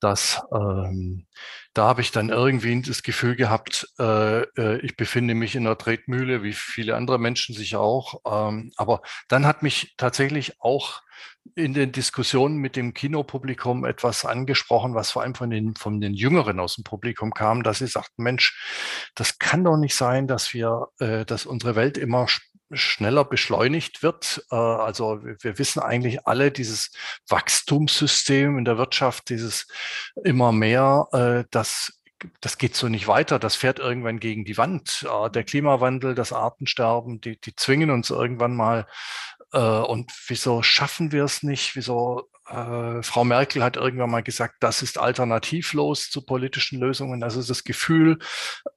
das, 0.00 0.42
ähm, 0.52 1.26
da 1.74 1.84
habe 1.86 2.02
ich 2.02 2.12
dann 2.12 2.28
irgendwie 2.28 2.82
das 2.82 3.02
Gefühl 3.02 3.36
gehabt, 3.36 3.86
äh, 3.98 4.42
äh, 4.42 4.78
ich 4.80 4.96
befinde 4.96 5.34
mich 5.34 5.54
in 5.54 5.66
einer 5.66 5.78
Tretmühle, 5.78 6.42
wie 6.42 6.52
viele 6.52 6.96
andere 6.96 7.18
Menschen 7.18 7.54
sich 7.54 7.76
auch. 7.76 8.20
Ähm, 8.26 8.72
aber 8.76 9.00
dann 9.28 9.46
hat 9.46 9.62
mich 9.62 9.94
tatsächlich 9.96 10.60
auch 10.60 11.02
in 11.54 11.74
den 11.74 11.92
Diskussionen 11.92 12.56
mit 12.56 12.76
dem 12.76 12.94
Kinopublikum 12.94 13.84
etwas 13.84 14.24
angesprochen, 14.24 14.94
was 14.94 15.10
vor 15.10 15.22
allem 15.22 15.34
von 15.34 15.50
den, 15.50 15.74
von 15.74 16.00
den 16.00 16.14
Jüngeren 16.14 16.60
aus 16.60 16.76
dem 16.76 16.84
Publikum 16.84 17.32
kam, 17.32 17.62
dass 17.62 17.78
sie 17.78 17.86
sagten, 17.86 18.22
Mensch, 18.22 19.10
das 19.14 19.38
kann 19.38 19.64
doch 19.64 19.76
nicht 19.76 19.94
sein, 19.94 20.26
dass 20.26 20.52
wir, 20.54 20.88
äh, 20.98 21.24
dass 21.24 21.46
unsere 21.46 21.74
Welt 21.74 21.98
immer 21.98 22.28
schneller 22.72 23.24
beschleunigt 23.24 24.02
wird. 24.02 24.44
Äh, 24.50 24.56
also 24.56 25.22
wir 25.22 25.58
wissen 25.58 25.80
eigentlich 25.80 26.26
alle, 26.26 26.50
dieses 26.50 26.90
Wachstumssystem 27.28 28.58
in 28.58 28.64
der 28.64 28.78
Wirtschaft, 28.78 29.28
dieses 29.28 29.66
immer 30.24 30.52
mehr, 30.52 31.08
äh, 31.12 31.44
das 31.50 31.98
das 32.40 32.56
geht 32.56 32.76
so 32.76 32.88
nicht 32.88 33.08
weiter, 33.08 33.40
das 33.40 33.56
fährt 33.56 33.80
irgendwann 33.80 34.20
gegen 34.20 34.44
die 34.44 34.56
Wand. 34.56 35.04
Äh, 35.10 35.28
der 35.30 35.42
Klimawandel, 35.42 36.14
das 36.14 36.32
Artensterben, 36.32 37.20
die, 37.20 37.40
die 37.40 37.56
zwingen 37.56 37.90
uns 37.90 38.10
irgendwann 38.10 38.56
mal. 38.56 38.86
Und 39.54 40.10
wieso 40.28 40.62
schaffen 40.62 41.12
wir 41.12 41.24
es 41.24 41.42
nicht? 41.42 41.76
Wieso 41.76 42.30
äh, 42.52 43.02
Frau 43.02 43.24
Merkel 43.24 43.62
hat 43.62 43.76
irgendwann 43.76 44.10
mal 44.10 44.22
gesagt, 44.22 44.56
das 44.60 44.82
ist 44.82 44.98
alternativlos 44.98 46.10
zu 46.10 46.22
politischen 46.24 46.78
Lösungen. 46.78 47.22
Also 47.22 47.42
das 47.42 47.64
Gefühl, 47.64 48.18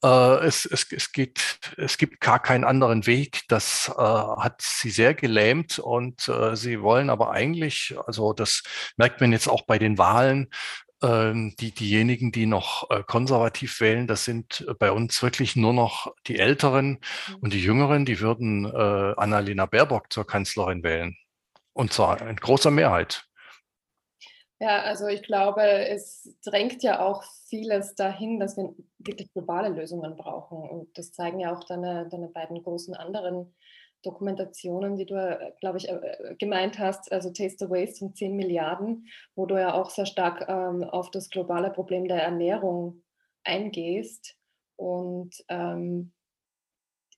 äh, 0.04 0.46
es, 0.46 0.66
es, 0.66 0.92
es, 0.92 1.12
geht, 1.12 1.60
es 1.78 1.98
gibt 1.98 2.22
gar 2.22 2.40
keinen 2.40 2.64
anderen 2.64 3.06
Weg. 3.06 3.42
Das 3.48 3.92
äh, 3.96 4.02
hat 4.02 4.62
sie 4.62 4.90
sehr 4.90 5.14
gelähmt 5.14 5.80
und 5.80 6.28
äh, 6.28 6.56
sie 6.56 6.82
wollen 6.82 7.10
aber 7.10 7.32
eigentlich, 7.32 7.96
also 8.06 8.34
das 8.34 8.64
merkt 8.98 9.22
man 9.22 9.32
jetzt 9.32 9.48
auch 9.48 9.64
bei 9.64 9.78
den 9.78 9.98
Wahlen, 9.98 10.50
ähm, 11.02 11.56
die, 11.60 11.72
diejenigen, 11.72 12.32
die 12.32 12.46
noch 12.46 12.90
äh, 12.90 13.04
konservativ 13.04 13.82
wählen, 13.82 14.08
das 14.08 14.26
sind 14.26 14.66
bei 14.80 14.92
uns 14.92 15.22
wirklich 15.22 15.56
nur 15.56 15.74
noch 15.74 16.14
die 16.28 16.40
Älteren 16.40 17.00
mhm. 17.28 17.36
und 17.42 17.54
die 17.54 17.62
Jüngeren, 17.62 18.06
die 18.06 18.20
würden 18.20 18.66
äh, 18.66 19.14
Annalena 19.18 19.66
Baerbock 19.66 20.12
zur 20.12 20.26
Kanzlerin 20.26 20.84
wählen. 20.84 21.18
Und 21.74 21.92
zwar 21.92 22.22
in 22.22 22.38
großer 22.38 22.72
Mehrheit. 22.72 23.26
Ja, 24.60 24.84
also 24.84 25.08
ich 25.08 25.22
glaube, 25.24 25.62
es 25.64 26.34
drängt 26.44 26.82
ja 26.82 27.06
auch 27.06 27.24
vieles 27.50 27.96
dahin, 27.96 28.40
dass 28.40 28.56
wir 28.56 28.74
wirklich 29.00 29.32
globale 29.34 29.70
Lösungen 29.70 30.16
brauchen. 30.16 30.58
Und 30.70 30.98
das 30.98 31.12
zeigen 31.12 31.42
ja 31.42 31.54
auch 31.54 31.66
deine, 31.66 32.08
deine 32.10 32.30
beiden 32.30 32.64
großen 32.64 32.96
anderen 32.96 33.54
Dokumentationen, 34.02 34.96
die 34.96 35.06
du, 35.06 35.54
glaube 35.60 35.78
ich, 35.78 35.90
äh, 35.90 36.36
gemeint 36.40 36.80
hast, 36.80 37.12
also 37.12 37.32
Taste 37.32 37.66
the 37.66 37.70
Waste 37.70 38.06
und 38.06 38.16
10 38.16 38.36
Milliarden, 38.36 39.08
wo 39.36 39.46
du 39.46 39.60
ja 39.60 39.74
auch 39.74 39.90
sehr 39.90 40.06
stark 40.06 40.46
ähm, 40.48 40.84
auf 40.84 41.12
das 41.12 41.30
globale 41.30 41.72
Problem 41.72 42.08
der 42.08 42.24
Ernährung 42.24 43.04
eingehst. 43.44 44.38
Und 44.78 45.44
ähm, 45.50 46.14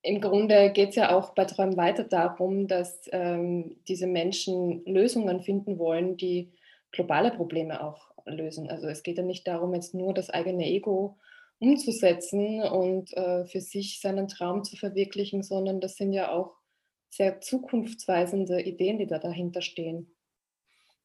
im 0.02 0.22
Grunde 0.22 0.72
geht 0.72 0.90
es 0.90 0.96
ja 0.96 1.16
auch 1.16 1.36
bei 1.36 1.46
Träumen 1.46 1.78
weiter 1.78 2.04
darum, 2.04 2.68
dass 2.68 3.08
ähm, 3.12 3.78
diese 3.88 4.08
Menschen 4.08 4.84
Lösungen 4.86 5.42
finden 5.42 5.78
wollen, 5.78 6.18
die 6.18 6.54
globale 6.92 7.32
Probleme 7.32 7.84
auch 7.84 8.12
lösen. 8.26 8.70
Also 8.70 8.88
es 8.88 9.04
geht 9.04 9.18
ja 9.18 9.24
nicht 9.24 9.48
darum, 9.48 9.74
jetzt 9.74 9.94
nur 9.94 10.14
das 10.14 10.30
eigene 10.30 10.66
Ego 10.66 11.18
umzusetzen 11.60 12.62
und 12.62 13.16
äh, 13.16 13.46
für 13.46 13.62
sich 13.62 14.00
seinen 14.00 14.28
Traum 14.28 14.64
zu 14.64 14.76
verwirklichen, 14.76 15.44
sondern 15.44 15.82
das 15.82 15.96
sind 15.96 16.14
ja 16.14 16.32
auch 16.32 16.56
sehr 17.10 17.42
zukunftsweisende 17.42 18.62
Ideen, 18.62 19.00
die 19.00 19.08
da 19.08 19.18
dahinter 19.18 19.62
stehen. 19.62 20.16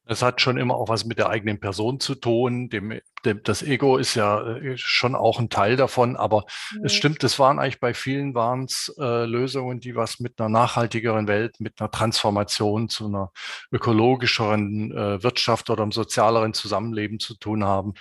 Das 0.05 0.21
hat 0.21 0.41
schon 0.41 0.57
immer 0.57 0.75
auch 0.75 0.89
was 0.89 1.05
mit 1.05 1.17
der 1.17 1.29
eigenen 1.29 1.59
Person 1.59 1.99
zu 1.99 2.15
tun, 2.15 2.69
dem 2.69 2.99
das 3.23 3.63
Ego 3.63 3.97
ist 3.97 4.15
ja 4.15 4.57
äh, 4.57 4.77
schon 4.77 5.15
auch 5.15 5.39
ein 5.39 5.49
Teil 5.49 5.75
davon, 5.75 6.15
aber 6.15 6.45
mhm. 6.73 6.85
es 6.85 6.93
stimmt, 6.93 7.23
es 7.23 7.39
waren 7.39 7.59
eigentlich 7.59 7.79
bei 7.79 7.93
vielen 7.93 8.35
waren 8.35 8.65
es 8.65 8.93
äh, 8.99 9.25
Lösungen, 9.25 9.79
die 9.79 9.95
was 9.95 10.19
mit 10.19 10.39
einer 10.39 10.49
nachhaltigeren 10.49 11.27
Welt, 11.27 11.59
mit 11.59 11.79
einer 11.79 11.89
Transformation 11.89 12.89
zu 12.89 13.07
einer 13.07 13.31
ökologischeren 13.71 14.91
äh, 14.91 15.23
Wirtschaft 15.23 15.69
oder 15.69 15.83
einem 15.83 15.91
sozialeren 15.91 16.53
Zusammenleben 16.53 17.19
zu 17.19 17.35
tun 17.35 17.63
haben. 17.63 17.93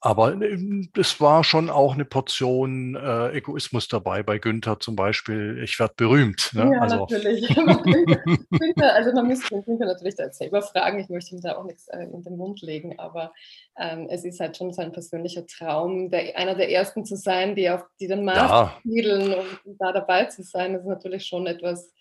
Aber 0.00 0.40
äh, 0.40 0.58
es 0.96 1.20
war 1.20 1.44
schon 1.44 1.70
auch 1.70 1.94
eine 1.94 2.04
Portion 2.04 2.94
äh, 2.94 3.30
Egoismus 3.32 3.88
dabei, 3.88 4.22
bei 4.22 4.38
Günther 4.38 4.78
zum 4.80 4.96
Beispiel, 4.96 5.60
ich 5.64 5.78
werde 5.78 5.94
berühmt. 5.96 6.50
Ne? 6.52 6.70
Ja, 6.72 6.80
also. 6.80 6.96
natürlich. 6.96 7.48
Günther, 8.50 8.94
also 8.94 9.12
man 9.12 9.26
müsste 9.26 9.62
Günther 9.62 9.86
natürlich 9.86 10.16
da 10.16 10.30
selber 10.30 10.62
fragen, 10.62 11.00
ich 11.00 11.08
möchte 11.08 11.34
ihm 11.34 11.40
da 11.40 11.56
auch 11.56 11.64
nichts 11.64 11.88
äh, 11.88 12.02
in 12.02 12.22
den 12.22 12.36
Mund 12.36 12.60
legen, 12.60 12.98
aber 12.98 13.32
ähm, 13.78 14.06
es 14.10 14.24
ist 14.24 14.40
halt 14.40 14.49
schon 14.56 14.72
sein 14.72 14.92
persönlicher 14.92 15.46
Traum, 15.46 16.10
der, 16.10 16.36
einer 16.36 16.54
der 16.54 16.70
ersten 16.70 17.04
zu 17.04 17.16
sein, 17.16 17.54
die 17.54 17.70
auf 17.70 17.84
die 18.00 18.08
den 18.08 18.24
Markt 18.24 18.50
ja. 18.50 18.80
siedeln 18.84 19.34
und 19.64 19.76
da 19.78 19.92
dabei 19.92 20.24
zu 20.26 20.42
sein, 20.42 20.74
ist 20.74 20.86
natürlich 20.86 21.26
schon 21.26 21.46
etwas. 21.46 21.92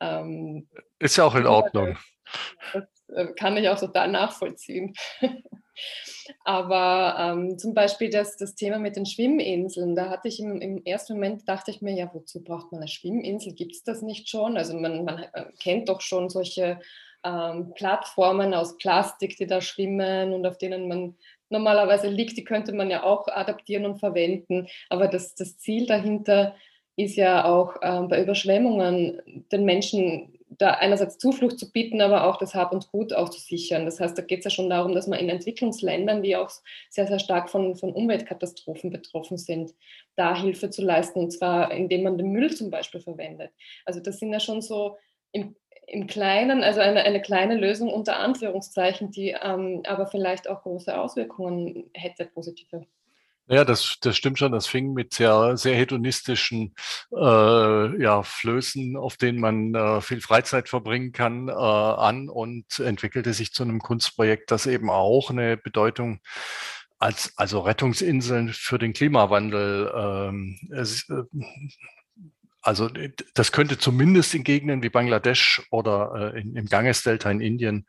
Ähm, 0.00 0.68
ist 0.98 1.16
ja 1.16 1.24
auch 1.24 1.34
in 1.34 1.46
Ordnung. 1.46 1.98
Das 2.72 2.84
äh, 3.08 3.26
kann 3.34 3.56
ich 3.56 3.68
auch 3.68 3.78
total 3.78 4.08
nachvollziehen. 4.08 4.94
Aber 6.44 7.16
ähm, 7.18 7.58
zum 7.58 7.74
Beispiel 7.74 8.10
das, 8.10 8.36
das 8.36 8.54
Thema 8.54 8.78
mit 8.78 8.96
den 8.96 9.06
Schwimminseln, 9.06 9.96
da 9.96 10.10
hatte 10.10 10.28
ich 10.28 10.40
im, 10.40 10.60
im 10.60 10.84
ersten 10.84 11.14
Moment, 11.14 11.48
dachte 11.48 11.70
ich 11.70 11.82
mir, 11.82 11.94
ja, 11.94 12.10
wozu 12.12 12.42
braucht 12.42 12.72
man 12.72 12.80
eine 12.80 12.88
Schwimminsel? 12.88 13.54
Gibt 13.54 13.72
es 13.72 13.82
das 13.82 14.02
nicht 14.02 14.28
schon? 14.28 14.56
Also 14.56 14.74
man, 14.78 15.04
man 15.04 15.24
äh, 15.32 15.46
kennt 15.58 15.88
doch 15.88 16.00
schon 16.00 16.28
solche 16.28 16.80
ähm, 17.24 17.72
Plattformen 17.74 18.54
aus 18.54 18.76
Plastik, 18.78 19.36
die 19.36 19.46
da 19.46 19.60
schwimmen 19.60 20.32
und 20.32 20.46
auf 20.46 20.58
denen 20.58 20.88
man 20.88 21.16
normalerweise 21.50 22.08
liegt, 22.08 22.36
die 22.36 22.44
könnte 22.44 22.72
man 22.72 22.90
ja 22.90 23.02
auch 23.02 23.28
adaptieren 23.28 23.84
und 23.84 23.98
verwenden. 23.98 24.68
Aber 24.88 25.08
das, 25.08 25.34
das 25.34 25.58
Ziel 25.58 25.86
dahinter 25.86 26.54
ist 26.96 27.16
ja 27.16 27.44
auch 27.44 27.76
ähm, 27.82 28.08
bei 28.08 28.22
Überschwemmungen 28.22 29.20
den 29.50 29.64
Menschen 29.64 30.38
da 30.58 30.72
einerseits 30.72 31.16
Zuflucht 31.16 31.58
zu 31.58 31.70
bieten, 31.70 32.00
aber 32.00 32.24
auch 32.24 32.36
das 32.36 32.54
Hab 32.54 32.72
und 32.72 32.90
Gut 32.90 33.12
auch 33.14 33.28
zu 33.30 33.40
sichern. 33.40 33.84
Das 33.86 34.00
heißt, 34.00 34.18
da 34.18 34.22
geht 34.22 34.40
es 34.40 34.44
ja 34.44 34.50
schon 34.50 34.68
darum, 34.68 34.94
dass 34.94 35.06
man 35.06 35.18
in 35.18 35.28
Entwicklungsländern, 35.28 36.22
die 36.22 36.36
auch 36.36 36.50
sehr, 36.90 37.06
sehr 37.06 37.18
stark 37.18 37.48
von, 37.48 37.76
von 37.76 37.92
Umweltkatastrophen 37.92 38.90
betroffen 38.90 39.38
sind, 39.38 39.72
da 40.16 40.36
Hilfe 40.36 40.68
zu 40.68 40.82
leisten, 40.82 41.20
und 41.20 41.30
zwar 41.30 41.72
indem 41.72 42.02
man 42.02 42.18
den 42.18 42.32
Müll 42.32 42.54
zum 42.54 42.70
Beispiel 42.70 43.00
verwendet. 43.00 43.52
Also 43.86 44.00
das 44.00 44.18
sind 44.18 44.32
ja 44.32 44.40
schon 44.40 44.60
so 44.60 44.96
im, 45.32 45.54
im 45.90 46.06
Kleinen, 46.06 46.62
also 46.62 46.80
eine, 46.80 47.02
eine 47.02 47.20
kleine 47.20 47.56
Lösung 47.56 47.92
unter 47.92 48.18
Anführungszeichen, 48.18 49.10
die 49.10 49.36
ähm, 49.40 49.82
aber 49.86 50.06
vielleicht 50.06 50.48
auch 50.48 50.62
große 50.62 50.96
Auswirkungen 50.96 51.90
hätte, 51.94 52.26
positive. 52.26 52.86
Ja, 53.48 53.64
das, 53.64 53.96
das 54.00 54.16
stimmt 54.16 54.38
schon. 54.38 54.52
Das 54.52 54.68
fing 54.68 54.92
mit 54.92 55.12
sehr, 55.12 55.56
sehr 55.56 55.74
hedonistischen 55.74 56.76
äh, 57.12 58.02
ja, 58.02 58.22
Flößen, 58.22 58.96
auf 58.96 59.16
denen 59.16 59.40
man 59.40 59.74
äh, 59.74 60.00
viel 60.00 60.20
Freizeit 60.20 60.68
verbringen 60.68 61.10
kann, 61.10 61.48
äh, 61.48 61.52
an 61.52 62.28
und 62.28 62.78
entwickelte 62.78 63.32
sich 63.32 63.52
zu 63.52 63.64
einem 63.64 63.80
Kunstprojekt, 63.80 64.52
das 64.52 64.66
eben 64.66 64.88
auch 64.88 65.30
eine 65.30 65.56
Bedeutung 65.56 66.20
als 67.00 67.32
also 67.36 67.60
Rettungsinseln 67.60 68.50
für 68.50 68.78
den 68.78 68.92
Klimawandel 68.92 69.90
ähm, 69.96 70.58
es, 70.70 71.08
äh, 71.08 71.24
also 72.62 72.90
das 73.34 73.52
könnte 73.52 73.78
zumindest 73.78 74.34
in 74.34 74.44
Gegenden 74.44 74.82
wie 74.82 74.90
Bangladesch 74.90 75.62
oder 75.70 76.32
äh, 76.34 76.40
in, 76.40 76.56
im 76.56 76.66
Ganges-Delta 76.66 77.30
in 77.30 77.40
Indien 77.40 77.86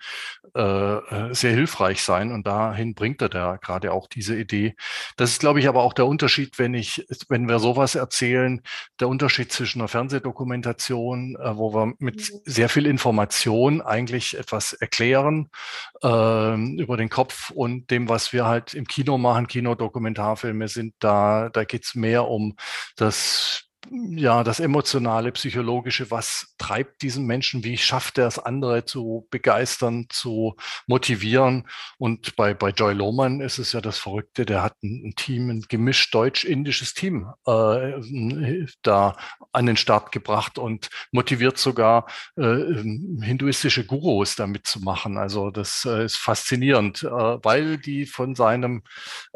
äh, 0.56 0.62
äh, 0.62 1.34
sehr 1.34 1.52
hilfreich 1.52 2.02
sein. 2.02 2.32
Und 2.32 2.48
dahin 2.48 2.96
bringt 2.96 3.22
er 3.22 3.30
da 3.30 3.58
gerade 3.58 3.92
auch 3.92 4.08
diese 4.08 4.38
Idee. 4.38 4.76
Das 5.18 5.32
ist, 5.32 5.40
glaube 5.40 5.60
ich, 5.60 5.68
aber 5.68 5.84
auch 5.84 5.94
der 5.94 6.08
Unterschied, 6.08 6.58
wenn 6.58 6.74
ich, 6.74 7.06
wenn 7.28 7.50
wir 7.50 7.60
sowas 7.60 7.96
erzählen, 7.96 8.62
der 9.00 9.10
Unterschied 9.10 9.52
zwischen 9.52 9.82
einer 9.82 9.90
Fernsehdokumentation, 9.90 11.36
äh, 11.36 11.58
wo 11.58 11.74
wir 11.74 11.94
mit 12.00 12.32
mhm. 12.32 12.40
sehr 12.46 12.70
viel 12.70 12.86
Information 12.86 13.82
eigentlich 13.82 14.38
etwas 14.38 14.74
erklären 14.74 15.50
äh, 16.02 16.56
über 16.78 16.96
den 16.96 17.10
Kopf 17.10 17.50
und 17.50 17.92
dem, 17.92 18.08
was 18.08 18.32
wir 18.32 18.46
halt 18.46 18.74
im 18.74 18.88
Kino 18.88 19.18
machen. 19.18 19.48
Kinodokumentarfilme 19.48 20.70
sind 20.70 20.94
da, 21.00 21.50
da 21.50 21.66
geht's 21.66 21.94
mehr 21.96 22.28
um 22.28 22.56
das 22.96 23.71
ja, 23.90 24.44
das 24.44 24.60
emotionale, 24.60 25.32
psychologische, 25.32 26.12
was 26.12 26.54
treibt 26.58 27.02
diesen 27.02 27.26
Menschen, 27.26 27.64
wie 27.64 27.78
schafft 27.78 28.18
er 28.18 28.28
es, 28.28 28.38
andere 28.38 28.86
zu 28.86 29.28
begeistern, 29.32 30.06
zu 30.10 30.56
motivieren. 30.88 31.68
Und 31.98 32.36
bei, 32.36 32.54
bei 32.54 32.70
Joy 32.70 32.94
Lohmann 32.94 33.42
ist 33.42 33.58
es 33.58 33.74
ja 33.74 33.82
das 33.82 33.98
Verrückte, 33.98 34.46
der 34.46 34.62
hat 34.62 34.82
ein, 34.84 35.08
ein 35.08 35.16
Team, 35.16 35.50
ein 35.50 35.66
gemischt 35.68 36.14
deutsch-indisches 36.14 36.94
Team 36.94 37.32
äh, 37.48 38.66
da 38.84 39.18
an 39.52 39.66
den 39.66 39.78
Start 39.78 40.12
gebracht 40.12 40.60
und 40.60 40.90
motiviert 41.12 41.58
sogar 41.58 42.06
äh, 42.38 42.84
hinduistische 43.22 43.86
Gurus 43.86 44.36
damit 44.36 44.68
zu 44.68 44.80
machen. 44.82 45.18
Also 45.18 45.50
das 45.50 45.86
äh, 45.86 46.06
ist 46.06 46.18
faszinierend, 46.18 47.04
äh, 47.04 47.10
weil 47.10 47.78
die 47.78 48.06
von 48.06 48.36
seinem, 48.36 48.84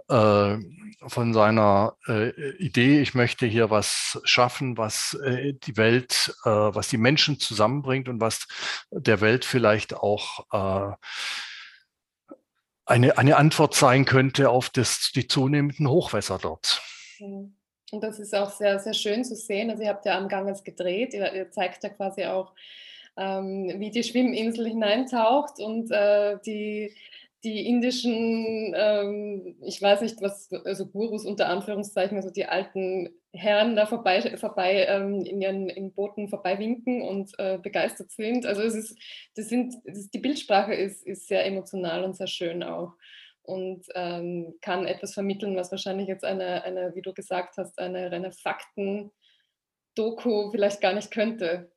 äh, 0.07 0.57
von 1.07 1.33
seiner 1.33 1.95
äh, 2.07 2.29
Idee, 2.57 3.01
ich 3.01 3.15
möchte 3.15 3.47
hier 3.47 3.69
was 3.69 4.21
schaffen, 4.35 4.77
was 4.77 5.17
äh, 5.23 5.53
die 5.53 5.77
Welt, 5.77 6.35
äh, 6.43 6.49
was 6.49 6.89
die 6.89 6.97
Menschen 6.97 7.39
zusammenbringt 7.39 8.09
und 8.09 8.19
was 8.19 8.47
der 8.91 9.21
Welt 9.21 9.45
vielleicht 9.45 9.93
auch 9.95 10.45
äh, 10.51 10.95
eine, 12.85 13.17
eine 13.17 13.37
Antwort 13.37 13.73
sein 13.73 14.05
könnte 14.05 14.49
auf 14.49 14.69
das, 14.69 15.11
die 15.15 15.27
zunehmenden 15.27 15.89
Hochwässer 15.89 16.37
dort. 16.39 16.81
Mhm. 17.19 17.55
Und 17.91 18.03
das 18.03 18.19
ist 18.19 18.35
auch 18.35 18.49
sehr, 18.49 18.79
sehr 18.79 18.93
schön 18.93 19.23
zu 19.23 19.35
sehen. 19.35 19.69
Also 19.69 19.83
ihr 19.83 19.89
habt 19.89 20.05
ja 20.05 20.17
am 20.17 20.27
Ganges 20.27 20.63
gedreht, 20.63 21.13
ihr, 21.13 21.31
ihr 21.33 21.51
zeigt 21.51 21.83
ja 21.83 21.89
quasi 21.89 22.25
auch, 22.25 22.53
ähm, 23.15 23.73
wie 23.77 23.91
die 23.91 24.03
Schwimminsel 24.03 24.67
hineintaucht 24.67 25.59
und 25.59 25.91
äh, 25.91 26.37
die, 26.45 26.93
die 27.45 27.65
indischen, 27.67 28.73
ähm, 28.75 29.55
ich 29.61 29.81
weiß 29.81 30.01
nicht, 30.01 30.21
was, 30.21 30.51
also 30.65 30.87
Gurus 30.87 31.25
unter 31.25 31.47
Anführungszeichen, 31.47 32.17
also 32.17 32.31
die 32.31 32.47
alten 32.47 33.09
Herren 33.33 33.75
da 33.75 33.85
vorbei, 33.85 34.35
vorbei 34.37 34.87
ähm, 34.89 35.23
in 35.23 35.41
ihren 35.41 35.69
in 35.69 35.93
Booten 35.93 36.27
vorbeiwinken 36.27 37.03
und 37.03 37.37
äh, 37.37 37.59
begeistert 37.59 38.09
sind. 38.11 38.47
Also 38.47 38.63
es 38.63 38.73
ist, 38.73 38.97
das 39.35 39.47
sind, 39.47 39.75
das, 39.85 40.09
die 40.09 40.19
Bildsprache 40.19 40.73
ist, 40.73 41.05
ist 41.05 41.27
sehr 41.27 41.45
emotional 41.45 42.03
und 42.03 42.17
sehr 42.17 42.27
schön 42.27 42.63
auch 42.63 42.93
und 43.43 43.85
ähm, 43.93 44.55
kann 44.61 44.87
etwas 44.87 45.13
vermitteln, 45.13 45.55
was 45.55 45.69
wahrscheinlich 45.69 46.07
jetzt 46.07 46.25
eine, 46.25 46.63
eine, 46.63 46.95
wie 46.95 47.03
du 47.03 47.13
gesagt 47.13 47.57
hast, 47.57 47.77
eine 47.77 48.11
reine 48.11 48.31
Fakten-Doku 48.31 50.49
vielleicht 50.49 50.81
gar 50.81 50.93
nicht 50.93 51.11
könnte. 51.11 51.69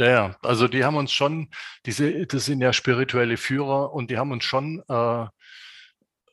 Ja, 0.00 0.08
ja, 0.08 0.36
also 0.40 0.66
die 0.66 0.82
haben 0.82 0.96
uns 0.96 1.12
schon, 1.12 1.50
diese, 1.84 2.26
das 2.26 2.46
sind 2.46 2.62
ja 2.62 2.72
spirituelle 2.72 3.36
Führer 3.36 3.92
und 3.92 4.10
die 4.10 4.16
haben 4.16 4.32
uns 4.32 4.44
schon 4.44 4.82
äh, 4.88 5.26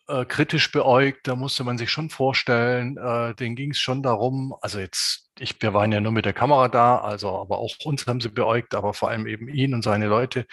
äh, 0.07 0.24
kritisch 0.24 0.71
beäugt. 0.71 1.27
Da 1.27 1.36
musste 1.36 1.65
man 1.65 1.77
sich 1.77 1.91
schon 1.91 2.09
vorstellen, 2.09 2.95
äh, 2.95 3.36
denen 3.36 3.57
ging 3.57 3.71
es 3.71 3.79
schon 3.79 4.01
darum, 4.01 4.55
also 4.62 4.79
jetzt, 4.79 5.29
ich, 5.38 5.62
wir 5.62 5.74
waren 5.74 5.91
ja 5.91 6.00
nur 6.00 6.13
mit 6.13 6.24
der 6.24 6.31
Kamera 6.31 6.69
da, 6.69 7.00
also 7.00 7.27
aber 7.27 7.57
auch 7.57 7.74
uns 7.83 8.07
haben 8.07 8.21
sie 8.21 8.29
beäugt, 8.29 8.74
aber 8.74 8.93
vor 8.93 9.09
allem 9.09 9.27
eben 9.27 9.50
ihn 9.50 9.74
und 9.74 9.83
seine 9.83 10.07
Leute, 10.07 10.45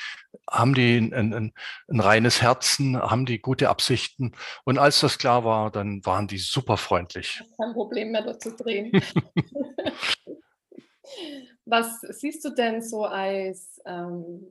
haben 0.51 0.75
die 0.75 0.97
ein, 0.97 1.13
ein, 1.13 1.53
ein 1.87 2.01
reines 2.01 2.43
Herzen, 2.43 3.01
haben 3.01 3.27
die 3.27 3.39
gute 3.39 3.69
Absichten. 3.69 4.33
Und 4.65 4.79
als 4.79 4.99
das 4.99 5.19
klar 5.19 5.45
war, 5.45 5.71
dann 5.71 6.05
waren 6.05 6.27
die 6.27 6.39
super 6.39 6.77
freundlich. 6.77 7.45
Kein 7.59 7.75
Problem 7.75 8.11
mehr 8.11 8.23
dort 8.23 8.43
zu 8.43 8.57
drehen. 8.57 8.91
Was 11.67 12.01
siehst 12.01 12.45
du 12.45 12.51
denn 12.51 12.83
so 12.83 13.05
als 13.05 13.81
ähm, 13.87 14.47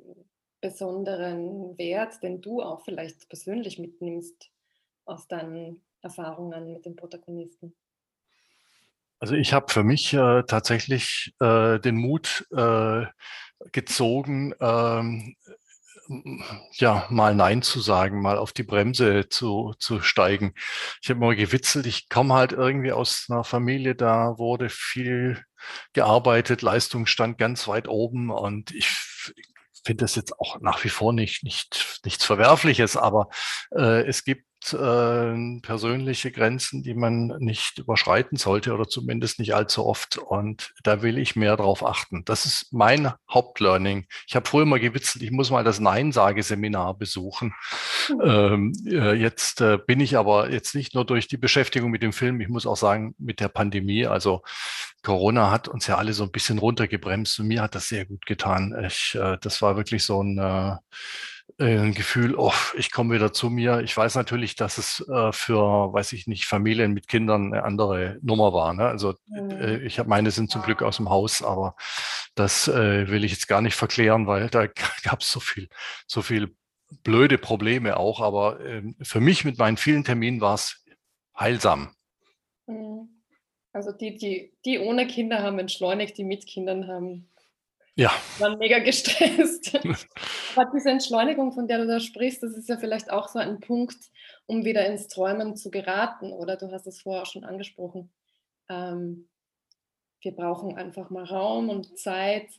besonderen 0.62 1.78
Wert, 1.78 2.24
den 2.24 2.42
du 2.42 2.62
auch 2.62 2.84
vielleicht 2.84 3.30
persönlich 3.30 3.78
mitnimmst 3.78 4.50
aus 5.06 5.28
deinen 5.28 5.84
Erfahrungen 6.02 6.74
mit 6.74 6.86
den 6.86 6.96
Protagonisten? 6.96 7.76
Also 9.20 9.36
ich 9.36 9.54
habe 9.54 9.72
für 9.72 9.84
mich 9.84 10.14
äh, 10.14 10.44
tatsächlich 10.44 11.34
äh, 11.40 11.80
den 11.80 11.96
Mut 11.96 12.46
äh, 12.52 13.06
gezogen, 13.72 14.54
ähm, 14.60 15.36
ja, 16.74 17.08
mal 17.10 17.36
Nein 17.36 17.62
zu 17.62 17.80
sagen, 17.80 18.22
mal 18.22 18.38
auf 18.38 18.52
die 18.52 18.64
Bremse 18.64 19.30
zu, 19.30 19.74
zu 19.80 20.02
steigen. 20.02 20.54
Ich 21.02 21.10
habe 21.10 21.20
mal 21.20 21.36
gewitzelt, 21.36 21.86
ich 21.86 22.10
komme 22.10 22.34
halt 22.34 22.52
irgendwie 22.52 22.92
aus 22.92 23.28
einer 23.30 23.44
Familie, 23.44 23.96
da 23.96 24.38
wurde 24.38 24.70
viel 24.70 25.44
gearbeitet, 25.94 26.62
Leistung 26.62 27.06
stand 27.06 27.38
ganz 27.38 27.68
weit 27.68 27.88
oben 27.88 28.32
und 28.32 28.72
ich 28.72 28.88
finde 29.86 30.04
das 30.04 30.16
jetzt 30.16 30.40
auch 30.40 30.60
nach 30.62 30.84
wie 30.84 30.90
vor 30.90 31.14
nicht, 31.14 31.44
nicht 31.44 32.02
nichts 32.06 32.26
Verwerfliches, 32.26 32.98
aber 32.98 33.30
äh, 33.72 34.06
es 34.06 34.24
gibt 34.24 34.46
äh, 34.72 35.60
persönliche 35.62 36.32
Grenzen, 36.32 36.84
die 36.84 36.94
man 36.94 37.28
nicht 37.40 37.80
überschreiten 37.80 38.38
sollte 38.38 38.74
oder 38.74 38.88
zumindest 38.88 39.40
nicht 39.40 39.54
allzu 39.54 39.86
oft. 39.86 40.18
Und 40.18 40.74
da 40.84 41.02
will 41.02 41.18
ich 41.18 41.36
mehr 41.36 41.58
drauf 41.58 41.86
achten. 41.86 42.24
Das 42.24 42.46
ist 42.46 42.72
mein 42.72 43.12
Hauptlearning. 43.30 44.06
Ich 44.28 44.36
habe 44.36 44.48
früher 44.48 44.66
mal 44.66 44.80
gewitzelt, 44.80 45.24
ich 45.24 45.32
muss 45.32 45.52
mal 45.52 45.66
das 45.66 45.80
Nein-Sage-Seminar 45.80 46.98
besuchen. 46.98 47.54
Mhm. 48.10 48.22
Ähm, 48.24 48.74
äh, 48.86 49.14
jetzt 49.14 49.60
äh, 49.60 49.78
bin 49.78 50.00
ich 50.00 50.18
aber 50.18 50.52
jetzt 50.52 50.76
nicht 50.76 50.96
nur 50.96 51.06
durch 51.06 51.28
die 51.28 51.38
Beschäftigung 51.38 51.92
mit 51.92 52.04
dem 52.04 52.14
Film, 52.14 52.40
ich 52.40 52.50
muss 52.50 52.66
auch 52.66 52.78
sagen, 52.78 53.16
mit 53.18 53.40
der 53.40 53.50
Pandemie. 53.50 54.06
Also 54.06 54.44
Corona 55.04 55.52
hat 55.52 55.68
uns 55.68 55.88
ja 55.88 55.98
alle 55.98 56.14
so 56.14 56.24
ein 56.24 56.32
bisschen 56.32 56.60
runtergebremst 56.60 57.40
und 57.40 57.48
mir 57.48 57.62
hat 57.62 57.76
das 57.76 57.90
sehr 57.90 58.06
gut 58.06 58.26
getan. 58.26 58.74
Ich, 58.88 59.16
äh, 59.16 59.38
das 59.42 59.62
war 59.62 59.76
wirklich 59.76 60.04
so 60.04 60.24
ein 60.24 60.38
äh, 60.38 60.78
ein 61.60 61.94
Gefühl, 61.94 62.36
oh, 62.36 62.54
ich 62.76 62.92
komme 62.92 63.14
wieder 63.14 63.32
zu 63.32 63.50
mir. 63.50 63.82
Ich 63.82 63.96
weiß 63.96 64.16
natürlich, 64.16 64.56
dass 64.56 64.78
es 64.78 65.08
äh, 65.08 65.32
für, 65.32 65.94
weiß 65.94 66.14
ich 66.14 66.26
nicht, 66.26 66.46
Familien 66.46 66.94
mit 66.94 67.08
Kindern 67.08 67.54
eine 67.54 67.64
andere 67.64 68.18
Nummer 68.22 68.54
war. 68.54 68.74
Ne? 68.74 68.86
Also 68.86 69.16
mhm. 69.28 69.52
äh, 69.52 69.78
ich 69.86 70.00
habe 70.00 70.10
meine 70.10 70.32
sind 70.32 70.50
zum 70.50 70.64
Glück 70.64 70.82
aus 70.82 70.98
dem 70.98 71.10
Haus, 71.10 71.44
aber 71.44 71.76
das 72.36 72.68
äh, 72.68 73.08
will 73.10 73.24
ich 73.24 73.32
jetzt 73.32 73.48
gar 73.48 73.62
nicht 73.62 73.76
verklären, 73.76 74.26
weil 74.26 74.50
da 74.50 74.68
gab 75.04 75.22
es 75.22 75.32
so 75.32 75.40
viel, 75.40 75.70
so 76.08 76.22
viel 76.22 76.56
blöde 77.04 77.38
Probleme 77.38 77.98
auch. 77.98 78.20
Aber 78.20 78.60
ähm, 78.62 78.96
für 79.02 79.20
mich 79.20 79.46
mit 79.46 79.60
meinen 79.60 79.78
vielen 79.78 80.04
Terminen 80.04 80.42
war 80.42 80.56
es 80.56 80.84
heilsam. 81.38 81.94
Mhm. 82.66 83.10
Also 83.74 83.92
die, 83.92 84.18
die, 84.18 84.54
die 84.66 84.80
ohne 84.80 85.08
Kinder 85.08 85.42
haben 85.42 85.58
entschleunigt, 85.58 86.18
die 86.18 86.24
mit 86.24 86.46
Kindern 86.46 86.88
haben 86.88 87.33
ja. 87.96 88.12
waren 88.40 88.58
mega 88.58 88.80
gestresst. 88.80 89.76
Aber 90.56 90.72
diese 90.74 90.90
Entschleunigung, 90.90 91.52
von 91.52 91.68
der 91.68 91.80
du 91.80 91.88
da 91.88 92.00
sprichst, 92.00 92.42
das 92.44 92.54
ist 92.54 92.70
ja 92.70 92.78
vielleicht 92.78 93.12
auch 93.12 93.28
so 93.28 93.40
ein 93.40 93.60
Punkt, 93.60 93.98
um 94.46 94.66
wieder 94.66 94.86
ins 94.86 95.08
Träumen 95.08 95.56
zu 95.56 95.70
geraten. 95.70 96.32
Oder 96.32 96.58
du 96.58 96.72
hast 96.72 96.88
es 96.88 97.02
vorher 97.02 97.24
auch 97.24 97.28
schon 97.28 97.44
angesprochen. 97.44 98.12
Ähm, 98.70 99.30
wir 100.22 100.32
brauchen 100.32 100.78
einfach 100.78 101.10
mal 101.10 101.26
Raum 101.26 101.70
und 101.70 101.98
Zeit, 101.98 102.50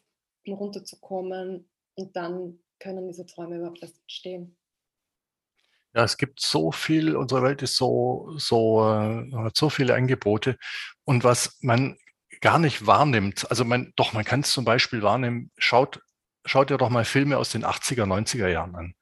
um 0.47 0.55
runterzukommen. 0.55 1.69
Und 1.95 2.17
dann 2.17 2.59
können 2.79 3.09
diese 3.09 3.27
Träume 3.27 3.57
überhaupt 3.57 3.83
erst 3.83 3.99
entstehen. 4.01 4.57
Ja, 5.95 6.03
es 6.03 6.17
gibt 6.17 6.41
so 6.41 6.73
viel, 6.73 7.17
unsere 7.17 7.43
Welt 7.43 7.63
ist 7.63 7.77
so, 7.77 8.35
so, 8.37 8.81
äh, 8.81 9.31
hat 9.33 9.57
so 9.57 9.71
viele 9.71 9.95
Angebote. 9.95 10.59
Und 11.05 11.23
was 11.23 11.57
man 11.61 11.97
gar 12.45 12.59
nicht 12.59 12.87
wahrnimmt. 12.87 13.51
Also 13.51 13.65
man, 13.65 13.95
doch, 13.97 14.13
man 14.13 14.23
kann 14.23 14.41
es 14.41 14.53
zum 14.53 14.67
Beispiel 14.67 15.03
wahrnehmen. 15.03 15.51
Schaut, 15.57 16.03
schaut 16.45 16.71
ihr 16.71 16.77
doch 16.77 16.91
mal 16.91 17.07
Filme 17.07 17.39
aus 17.39 17.49
den 17.49 17.65
80er, 17.65 18.05
90er 18.05 18.49
Jahren 18.49 18.77
an. 18.77 18.95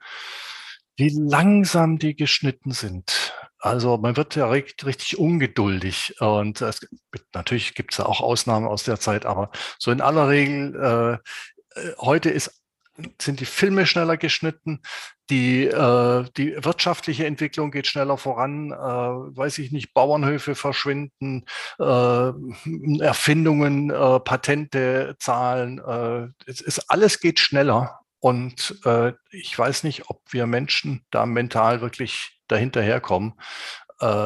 Wie 0.96 1.08
langsam 1.08 1.98
die 1.98 2.14
geschnitten 2.14 2.70
sind. 2.70 3.34
Also 3.58 3.96
man 3.96 4.16
wird 4.16 4.36
ja 4.36 4.46
richtig 4.48 5.18
ungeduldig. 5.18 6.14
Und 6.20 6.60
es, 6.60 6.86
natürlich 7.34 7.74
gibt 7.74 7.92
es 7.92 7.98
ja 7.98 8.06
auch 8.06 8.20
Ausnahmen 8.20 8.68
aus 8.68 8.84
der 8.84 9.00
Zeit, 9.00 9.26
aber 9.26 9.50
so 9.76 9.90
in 9.90 10.00
aller 10.00 10.28
Regel, 10.28 11.20
äh, 11.76 11.80
äh 11.80 11.94
heute 11.98 12.30
ist 12.30 12.61
sind 13.20 13.40
die 13.40 13.46
Filme 13.46 13.86
schneller 13.86 14.16
geschnitten, 14.16 14.80
die, 15.30 15.64
äh, 15.64 16.24
die 16.36 16.54
wirtschaftliche 16.62 17.26
Entwicklung 17.26 17.70
geht 17.70 17.86
schneller 17.86 18.18
voran, 18.18 18.70
äh, 18.70 18.76
weiß 18.76 19.58
ich 19.58 19.72
nicht, 19.72 19.94
Bauernhöfe 19.94 20.54
verschwinden, 20.54 21.46
äh, 21.78 22.32
Erfindungen, 23.00 23.90
äh, 23.90 24.20
Patente, 24.20 25.16
Zahlen, 25.18 25.78
äh, 25.78 26.28
es 26.46 26.60
ist, 26.60 26.90
alles 26.90 27.20
geht 27.20 27.38
schneller. 27.38 28.00
Und 28.20 28.78
äh, 28.84 29.12
ich 29.30 29.58
weiß 29.58 29.84
nicht, 29.84 30.08
ob 30.08 30.20
wir 30.30 30.46
Menschen 30.46 31.04
da 31.10 31.26
mental 31.26 31.80
wirklich 31.80 32.38
dahinterherkommen. 32.48 33.34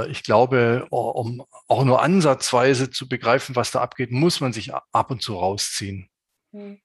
Ich 0.09 0.23
glaube, 0.23 0.87
um 0.89 1.45
auch 1.69 1.85
nur 1.85 2.01
ansatzweise 2.01 2.89
zu 2.89 3.11
begreifen, 3.11 3.57
was 3.57 3.73
da 3.73 3.83
abgeht, 3.83 4.11
muss 4.11 4.41
man 4.41 4.55
sich 4.55 4.73
ab 4.73 5.11
und 5.11 5.21
zu 5.21 5.37
rausziehen. 5.37 6.09
Hm. 6.53 6.81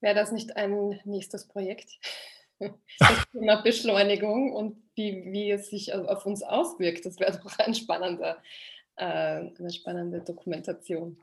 Wäre 0.00 0.14
das 0.14 0.32
nicht 0.32 0.56
ein 0.56 1.00
nächstes 1.04 1.46
Projekt? 1.46 1.90
Das 2.98 3.26
Thema 3.32 3.62
Beschleunigung 3.62 4.52
und 4.52 4.76
wie, 4.94 5.24
wie 5.32 5.50
es 5.50 5.70
sich 5.70 5.94
auf 5.94 6.26
uns 6.26 6.42
auswirkt. 6.42 7.06
Das 7.06 7.18
wäre 7.18 7.40
doch 7.42 7.58
ein 7.58 7.74
spannender, 7.74 8.36
äh, 8.96 9.04
eine 9.04 9.72
spannende 9.72 10.20
Dokumentation. 10.20 11.18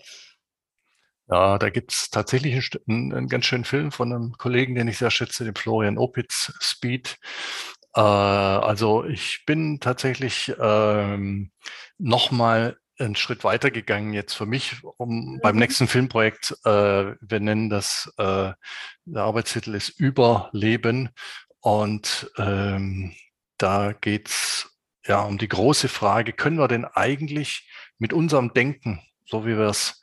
Ja, 1.29 1.59
da 1.59 1.69
gibt 1.69 1.91
es 1.91 2.09
tatsächlich 2.09 2.71
einen, 2.87 3.13
einen, 3.13 3.27
ganz 3.27 3.45
schönen 3.45 3.65
Film 3.65 3.91
von 3.91 4.13
einem 4.13 4.31
Kollegen, 4.37 4.75
den 4.75 4.87
ich 4.87 4.97
sehr 4.97 5.11
schätze, 5.11 5.43
dem 5.43 5.55
Florian 5.55 5.97
Opitz, 5.97 6.53
Speed. 6.59 7.19
Äh, 7.93 7.99
also 7.99 9.03
ich 9.03 9.43
bin 9.45 9.79
tatsächlich 9.79 10.53
ähm, 10.59 11.51
nochmal 11.97 12.77
einen 12.99 13.15
Schritt 13.15 13.43
weiter 13.43 13.71
gegangen 13.71 14.13
jetzt 14.13 14.33
für 14.33 14.45
mich, 14.45 14.83
um 14.97 15.35
mhm. 15.35 15.39
beim 15.41 15.55
nächsten 15.57 15.87
Filmprojekt, 15.87 16.57
äh, 16.65 17.15
wir 17.19 17.39
nennen 17.39 17.69
das, 17.69 18.11
äh, 18.17 18.51
der 19.05 19.23
Arbeitstitel 19.23 19.75
ist 19.75 19.89
Überleben. 19.89 21.09
Und 21.59 22.31
ähm, 22.37 23.13
da 23.57 23.93
geht's 23.93 24.69
ja 25.05 25.21
um 25.21 25.37
die 25.37 25.47
große 25.47 25.89
Frage, 25.89 26.33
können 26.33 26.57
wir 26.57 26.67
denn 26.67 26.85
eigentlich 26.85 27.69
mit 27.97 28.13
unserem 28.13 28.53
Denken, 28.53 29.01
so 29.25 29.45
wie 29.45 29.57
wir 29.57 29.67
es 29.67 30.01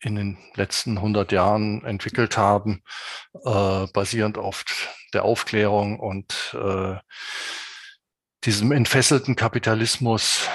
in 0.00 0.14
den 0.14 0.38
letzten 0.54 0.98
100 0.98 1.32
Jahren 1.32 1.84
entwickelt 1.84 2.36
haben, 2.36 2.82
äh, 3.44 3.86
basierend 3.92 4.38
auf 4.38 4.64
der 5.12 5.24
Aufklärung 5.24 5.98
und 5.98 6.54
äh, 6.54 6.96
diesem 8.44 8.72
entfesselten 8.72 9.34
Kapitalismus, 9.34 10.48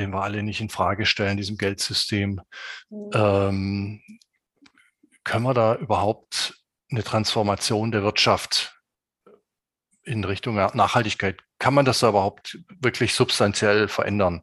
den 0.00 0.12
wir 0.12 0.22
alle 0.22 0.42
nicht 0.42 0.60
in 0.60 0.68
Frage 0.68 1.06
stellen, 1.06 1.36
diesem 1.36 1.58
Geldsystem, 1.58 2.40
mhm. 2.88 3.10
ähm, 3.14 4.02
können 5.24 5.44
wir 5.44 5.54
da 5.54 5.76
überhaupt 5.76 6.58
eine 6.90 7.04
Transformation 7.04 7.92
der 7.92 8.02
Wirtschaft 8.02 8.76
in 10.02 10.24
Richtung 10.24 10.56
Nachhaltigkeit, 10.56 11.38
kann 11.58 11.74
man 11.74 11.84
das 11.84 12.00
da 12.00 12.08
überhaupt 12.08 12.58
wirklich 12.80 13.14
substanziell 13.14 13.86
verändern? 13.86 14.42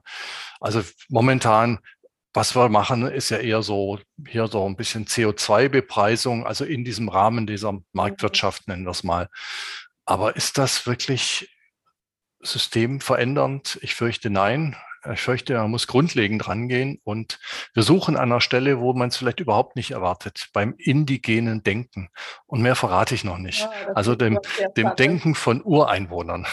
Also 0.60 0.84
momentan 1.10 1.80
was 2.38 2.56
wir 2.56 2.70
machen, 2.70 3.08
ist 3.08 3.30
ja 3.30 3.38
eher 3.38 3.64
so 3.64 4.00
hier 4.28 4.46
so 4.48 4.64
ein 4.68 4.76
bisschen 4.76 5.06
CO2-Bepreisung, 5.08 6.46
also 6.46 6.66
in 6.66 6.86
diesem 6.86 7.10
Rahmen 7.10 7.48
dieser 7.48 7.80
Marktwirtschaft 7.94 8.68
nennen 8.68 8.86
wir 8.86 8.92
es 8.92 9.04
mal. 9.04 9.28
Aber 10.06 10.36
ist 10.36 10.60
das 10.60 10.86
wirklich 10.86 11.50
systemverändernd? 12.42 13.80
Ich 13.82 13.96
fürchte 13.96 14.30
nein. 14.30 14.76
Ich 15.14 15.22
fürchte, 15.22 15.54
man 15.56 15.72
muss 15.72 15.88
grundlegend 15.88 16.48
rangehen 16.48 17.00
und 17.04 17.40
wir 17.74 17.84
suchen 17.84 18.16
an 18.16 18.32
einer 18.32 18.42
Stelle, 18.42 18.80
wo 18.80 18.94
man 18.94 19.10
es 19.10 19.18
vielleicht 19.18 19.40
überhaupt 19.40 19.76
nicht 19.76 19.92
erwartet, 19.92 20.50
beim 20.54 20.76
indigenen 20.78 21.64
Denken. 21.64 22.10
Und 22.46 22.62
mehr 22.62 22.76
verrate 22.76 23.16
ich 23.16 23.24
noch 23.24 23.38
nicht. 23.38 23.62
Ja, 23.62 23.94
also 23.94 24.16
dem, 24.16 24.40
dem 24.76 24.96
Denken 24.96 25.36
von 25.36 25.62
Ureinwohnern. 25.62 26.46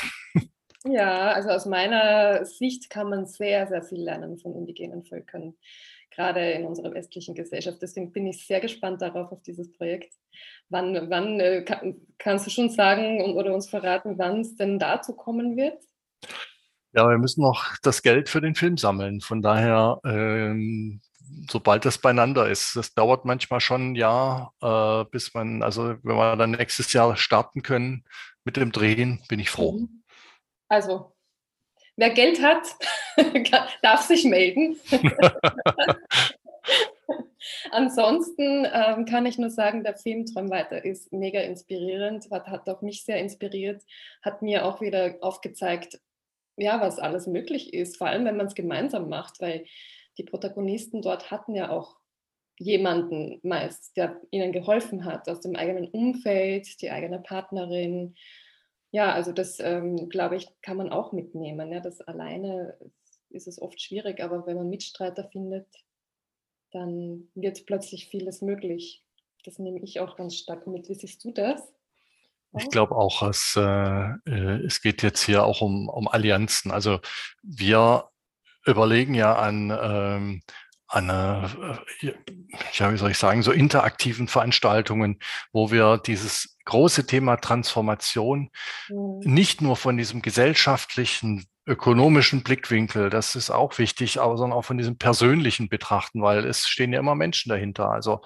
Ja, 0.87 1.33
also 1.33 1.49
aus 1.49 1.65
meiner 1.65 2.45
Sicht 2.45 2.91
kann 2.91 3.09
man 3.09 3.25
sehr, 3.25 3.67
sehr 3.67 3.83
viel 3.83 4.03
lernen 4.03 4.37
von 4.39 4.55
indigenen 4.55 5.03
Völkern, 5.03 5.55
gerade 6.11 6.51
in 6.53 6.67
unserer 6.67 6.93
westlichen 6.93 7.35
Gesellschaft. 7.35 7.79
Deswegen 7.81 8.13
bin 8.13 8.27
ich 8.27 8.47
sehr 8.47 8.61
gespannt 8.61 9.01
darauf, 9.01 9.33
auf 9.33 9.43
dieses 9.43 9.73
Projekt. 9.73 10.13
Wann, 10.69 11.09
wann 11.09 11.41
äh, 11.41 11.63
kann, 11.63 11.97
kannst 12.19 12.47
du 12.47 12.51
schon 12.51 12.69
sagen 12.69 13.35
oder 13.35 13.55
uns 13.55 13.71
verraten, 13.71 14.19
wann 14.19 14.41
es 14.43 14.57
denn 14.57 14.79
dazu 14.79 15.15
kommen 15.15 15.57
wird? 15.57 15.79
Ja, 16.97 17.09
wir 17.09 17.19
müssen 17.19 17.43
noch 17.43 17.77
das 17.83 18.03
Geld 18.03 18.29
für 18.29 18.41
den 18.41 18.55
Film 18.55 18.77
sammeln. 18.77 19.21
Von 19.21 19.43
daher, 19.43 20.01
ähm, 20.05 21.01
sobald 21.51 21.85
das 21.85 21.99
beieinander 21.99 22.49
ist, 22.49 22.77
das 22.77 22.95
dauert 22.95 23.25
manchmal 23.25 23.59
schon 23.59 23.93
ein 23.93 23.95
Jahr, 23.97 24.55
äh, 24.63 25.05
bis 25.11 25.35
man, 25.35 25.65
also 25.65 25.97
wenn 26.05 26.17
wir 26.17 26.37
dann 26.37 26.53
nächstes 26.53 26.93
Jahr 26.93 27.17
starten 27.17 27.63
können 27.63 28.05
mit 28.45 28.57
dem 28.57 28.71
Drehen, 28.71 29.21
bin 29.29 29.41
ich 29.41 29.51
froh. 29.51 29.73
Mhm. 29.73 30.05
Also, 30.69 31.17
wer 31.97 32.11
Geld 32.11 32.41
hat, 32.41 32.77
darf 33.83 34.03
sich 34.03 34.25
melden. 34.25 34.77
Ansonsten 37.73 38.67
ähm, 38.73 39.05
kann 39.05 39.27
ich 39.27 39.37
nur 39.37 39.51
sagen, 39.51 39.83
der 39.83 39.97
Film 39.97 40.27
Träum 40.27 40.49
weiter 40.49 40.85
ist 40.85 41.13
mega 41.13 41.41
inspirierend, 41.41 42.31
hat, 42.31 42.47
hat 42.47 42.69
auch 42.69 42.83
mich 42.83 43.05
sehr 43.05 43.19
inspiriert, 43.19 43.83
hat 44.23 44.43
mir 44.43 44.65
auch 44.65 44.81
wieder 44.81 45.17
aufgezeigt, 45.21 45.99
ja, 46.57 46.81
was 46.81 46.99
alles 46.99 47.27
möglich 47.27 47.75
ist, 47.75 47.97
vor 47.97 48.07
allem 48.07 48.25
wenn 48.25 48.37
man 48.37 48.47
es 48.47 48.55
gemeinsam 48.55 49.09
macht, 49.09 49.41
weil 49.41 49.67
die 50.19 50.25
Protagonisten 50.25 51.03
dort 51.03 51.31
hatten 51.31 51.55
ja 51.55 51.71
auch 51.71 51.97
jemanden 52.59 53.41
meist, 53.43 53.97
der 53.97 54.21
ihnen 54.31 54.53
geholfen 54.53 55.05
hat 55.05 55.29
aus 55.29 55.41
dem 55.41 55.57
eigenen 55.57 55.89
Umfeld, 55.89 56.81
die 56.81 56.91
eigene 56.91 57.19
Partnerin, 57.19 58.15
ja, 58.95 59.13
also 59.13 59.33
das, 59.33 59.59
ähm, 59.59 60.09
glaube 60.09 60.37
ich, 60.37 60.47
kann 60.63 60.77
man 60.77 60.91
auch 60.91 61.11
mitnehmen. 61.11 61.73
Ja. 61.73 61.81
Das 61.81 62.01
alleine 62.01 62.79
ist 63.31 63.49
es 63.49 63.61
oft 63.61 63.81
schwierig, 63.83 64.21
aber 64.23 64.47
wenn 64.47 64.57
man 64.57 64.71
Mitstreiter 64.71 65.25
findet, 65.25 65.67
dann 66.71 67.29
wird 67.35 67.67
plötzlich 67.67 68.07
vieles 68.07 68.41
möglich. 68.41 69.05
Das 69.45 69.59
nehme 69.59 69.81
ich 69.81 69.99
auch 69.99 70.15
ganz 70.17 70.37
stark 70.37 70.69
mit. 70.69 70.89
Wie 70.89 70.95
siehst 70.95 71.25
du 71.25 71.33
das? 71.33 71.61
Ich 72.59 72.71
glaube 72.71 72.95
auch, 72.95 73.23
es, 73.23 73.55
äh, 73.57 73.61
äh, 73.61 74.65
es 74.65 74.81
geht 74.81 75.03
jetzt 75.03 75.23
hier 75.23 75.45
auch 75.45 75.61
um, 75.61 75.89
um 75.89 76.09
Allianzen. 76.09 76.71
Also 76.71 77.01
wir 77.43 78.09
überlegen 78.65 79.15
ja 79.15 79.35
an, 79.37 79.71
ähm, 79.71 80.43
an 80.87 81.09
äh, 81.09 82.13
ja, 82.73 82.93
wie 82.93 82.97
soll 82.97 83.11
ich 83.11 83.19
sagen, 83.19 83.43
so 83.43 83.53
interaktiven 83.53 84.29
Veranstaltungen, 84.29 85.19
wo 85.53 85.71
wir 85.71 85.99
dieses 85.99 86.54
große 86.65 87.07
Thema 87.07 87.37
Transformation 87.37 88.51
mhm. 88.89 89.21
nicht 89.21 89.61
nur 89.61 89.77
von 89.77 89.97
diesem 89.97 90.23
gesellschaftlichen 90.23 91.47
ökonomischen 91.67 92.43
Blickwinkel, 92.43 93.09
das 93.09 93.37
ist 93.37 93.51
auch 93.51 93.79
wichtig, 93.79 94.21
aber 94.21 94.37
sondern 94.37 94.59
auch 94.59 94.67
von 94.67 94.77
diesem 94.77 94.99
persönlichen 94.99 95.69
Betrachten, 95.69 96.21
weil 96.21 96.45
es 96.45 96.67
stehen 96.69 96.93
ja 96.93 96.99
immer 96.99 97.15
Menschen 97.15 97.49
dahinter. 97.49 97.91
Also 97.91 98.21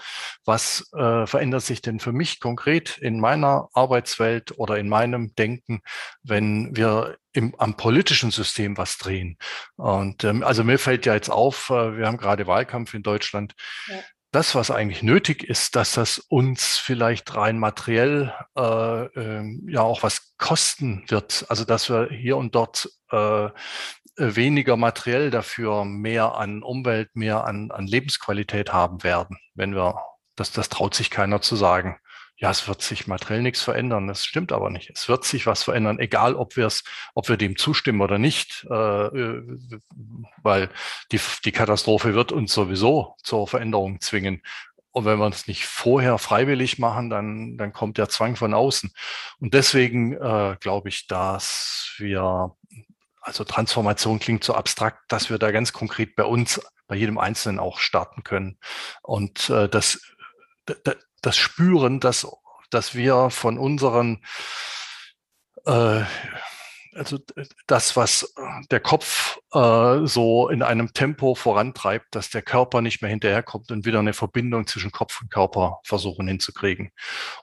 was 0.45 0.91
äh, 0.93 1.25
verändert 1.27 1.63
sich 1.63 1.81
denn 1.81 2.01
für 2.01 2.13
mich 2.13 2.41
konkret 2.41 2.99
in 2.99 3.21
meiner 3.21 3.69
Arbeitswelt 3.75 4.59
oder 4.59 4.79
in 4.79 4.89
meinem 4.89 5.35
Denken, 5.37 5.83
wenn 6.23 6.77
wir 6.77 7.17
im, 7.33 7.55
am 7.59 7.77
politischen 7.77 8.33
System 8.33 8.77
was 8.77 8.99
drehen? 8.99 9.39
Und 9.77 10.25
ähm, 10.25 10.43
also 10.43 10.65
mir 10.65 10.79
fällt 10.79 11.07
ja 11.07 11.15
jetzt 11.15 11.31
auf, 11.31 11.71
äh, 11.71 11.97
wir 11.97 12.07
haben 12.07 12.17
gerade 12.17 12.49
Wahlkampf 12.49 12.95
in 12.95 13.05
Deutschland. 13.05 13.55
Ja 13.87 13.99
das, 14.31 14.55
was 14.55 14.71
eigentlich 14.71 15.03
nötig 15.03 15.43
ist, 15.45 15.75
dass 15.77 15.93
das 15.93 16.19
uns 16.19 16.77
vielleicht 16.77 17.35
rein 17.35 17.59
materiell 17.59 18.35
äh, 18.57 19.05
äh, 19.05 19.59
ja 19.67 19.81
auch 19.81 20.03
was 20.03 20.35
kosten 20.37 21.05
wird. 21.09 21.47
Also 21.49 21.65
dass 21.65 21.89
wir 21.89 22.09
hier 22.11 22.37
und 22.37 22.55
dort 22.55 22.91
äh, 23.11 23.49
weniger 24.17 24.77
materiell 24.77 25.31
dafür 25.31 25.85
mehr 25.85 26.35
an 26.35 26.63
Umwelt, 26.63 27.15
mehr 27.15 27.45
an, 27.45 27.71
an 27.71 27.87
Lebensqualität 27.87 28.73
haben 28.73 29.03
werden, 29.03 29.39
wenn 29.55 29.75
wir, 29.75 30.03
das, 30.37 30.53
das 30.53 30.69
traut 30.69 30.95
sich 30.95 31.11
keiner 31.11 31.41
zu 31.41 31.57
sagen 31.57 31.99
ja, 32.41 32.51
es 32.51 32.69
wird 32.69 32.83
sich 32.83 33.09
materiell 33.09 33.43
nichts 33.43 33.63
verändern. 33.63 34.07
Das 34.07 34.25
stimmt 34.25 34.53
aber 34.53 34.71
nicht. 34.71 34.91
Es 34.91 35.09
wird 35.09 35.25
sich 35.25 35.47
was 35.47 35.65
verändern, 35.65 35.99
egal 35.99 36.37
ob 36.37 36.57
wir 36.57 36.67
es, 36.67 36.85
ob 37.15 37.29
wir 37.29 37.37
dem 37.37 37.57
zustimmen 37.57 38.01
oder 38.01 38.19
nicht, 38.19 38.65
äh, 38.71 39.07
äh, 39.07 39.81
weil 40.43 40.71
die, 41.11 41.21
die 41.45 41.53
Katastrophe 41.53 42.15
wird 42.15 42.31
uns 42.31 42.53
sowieso 42.53 43.17
zur 43.25 43.49
Veränderung 43.49 44.01
zwingen. 44.01 44.43
Und 44.93 45.05
wenn 45.05 45.19
wir 45.19 45.27
es 45.27 45.49
nicht 45.49 45.67
vorher 45.67 46.17
freiwillig 46.19 46.79
machen, 46.79 47.11
dann, 47.11 47.57
dann 47.57 47.73
kommt 47.73 47.99
der 47.99 48.09
Zwang 48.09 48.37
von 48.37 48.55
außen. 48.55 48.93
Und 49.41 49.53
deswegen 49.53 50.13
äh, 50.13 50.57
glaube 50.61 50.91
ich, 50.91 51.09
dass 51.09 51.93
wir, 51.99 52.55
also 53.21 53.43
Transformation 53.43 54.21
klingt 54.21 54.45
so 54.45 54.55
abstrakt, 54.55 55.01
dass 55.09 55.29
wir 55.29 55.39
da 55.39 55.51
ganz 55.51 55.73
konkret 55.73 56.15
bei 56.15 56.25
uns, 56.25 56.61
bei 56.87 56.95
jedem 56.95 57.19
Einzelnen 57.19 57.59
auch 57.59 57.79
starten 57.79 58.23
können. 58.23 58.59
Und 59.03 59.51
äh, 59.51 59.69
das, 59.69 60.01
das 61.23 61.37
Spüren, 61.37 62.01
dass, 62.01 62.27
dass 62.71 62.95
wir 62.95 63.31
von 63.31 63.59
unseren, 63.59 64.23
äh, 65.67 66.03
also 66.95 67.19
das, 67.67 67.97
was 67.97 68.35
der 68.71 68.81
Kopf 68.81 69.39
äh, 69.53 70.07
so 70.07 70.49
in 70.49 70.63
einem 70.63 70.93
Tempo 70.93 71.35
vorantreibt, 71.35 72.15
dass 72.15 72.31
der 72.31 72.43
Körper 72.43 72.81
nicht 72.81 73.03
mehr 73.03 73.11
hinterherkommt 73.11 73.71
und 73.71 73.87
wieder 73.87 74.01
eine 74.01 74.15
Verbindung 74.15 74.67
zwischen 74.67 74.91
Kopf 74.91 75.21
und 75.21 75.31
Körper 75.31 75.81
versuchen 75.85 76.27
hinzukriegen. 76.27 76.91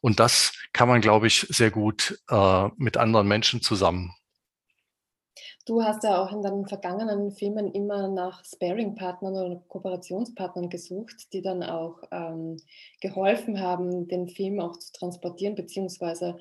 Und 0.01 0.19
das 0.19 0.51
kann 0.73 0.89
man, 0.89 1.01
glaube 1.01 1.27
ich, 1.27 1.41
sehr 1.49 1.71
gut 1.71 2.19
äh, 2.29 2.67
mit 2.77 2.97
anderen 2.97 3.27
Menschen 3.27 3.61
zusammen 3.61 4.13
Du 5.65 5.83
hast 5.83 6.03
ja 6.03 6.23
auch 6.23 6.31
in 6.31 6.43
deinen 6.43 6.67
vergangenen 6.67 7.31
Filmen 7.31 7.71
immer 7.73 8.07
nach 8.07 8.45
Sparing-Partnern 8.45 9.33
oder 9.35 9.55
Kooperationspartnern 9.67 10.69
gesucht, 10.69 11.33
die 11.33 11.41
dann 11.41 11.63
auch 11.63 12.03
ähm, 12.11 12.57
geholfen 13.01 13.59
haben, 13.59 14.07
den 14.07 14.29
Film 14.29 14.59
auch 14.59 14.77
zu 14.77 14.93
transportieren, 14.93 15.55
beziehungsweise 15.55 16.37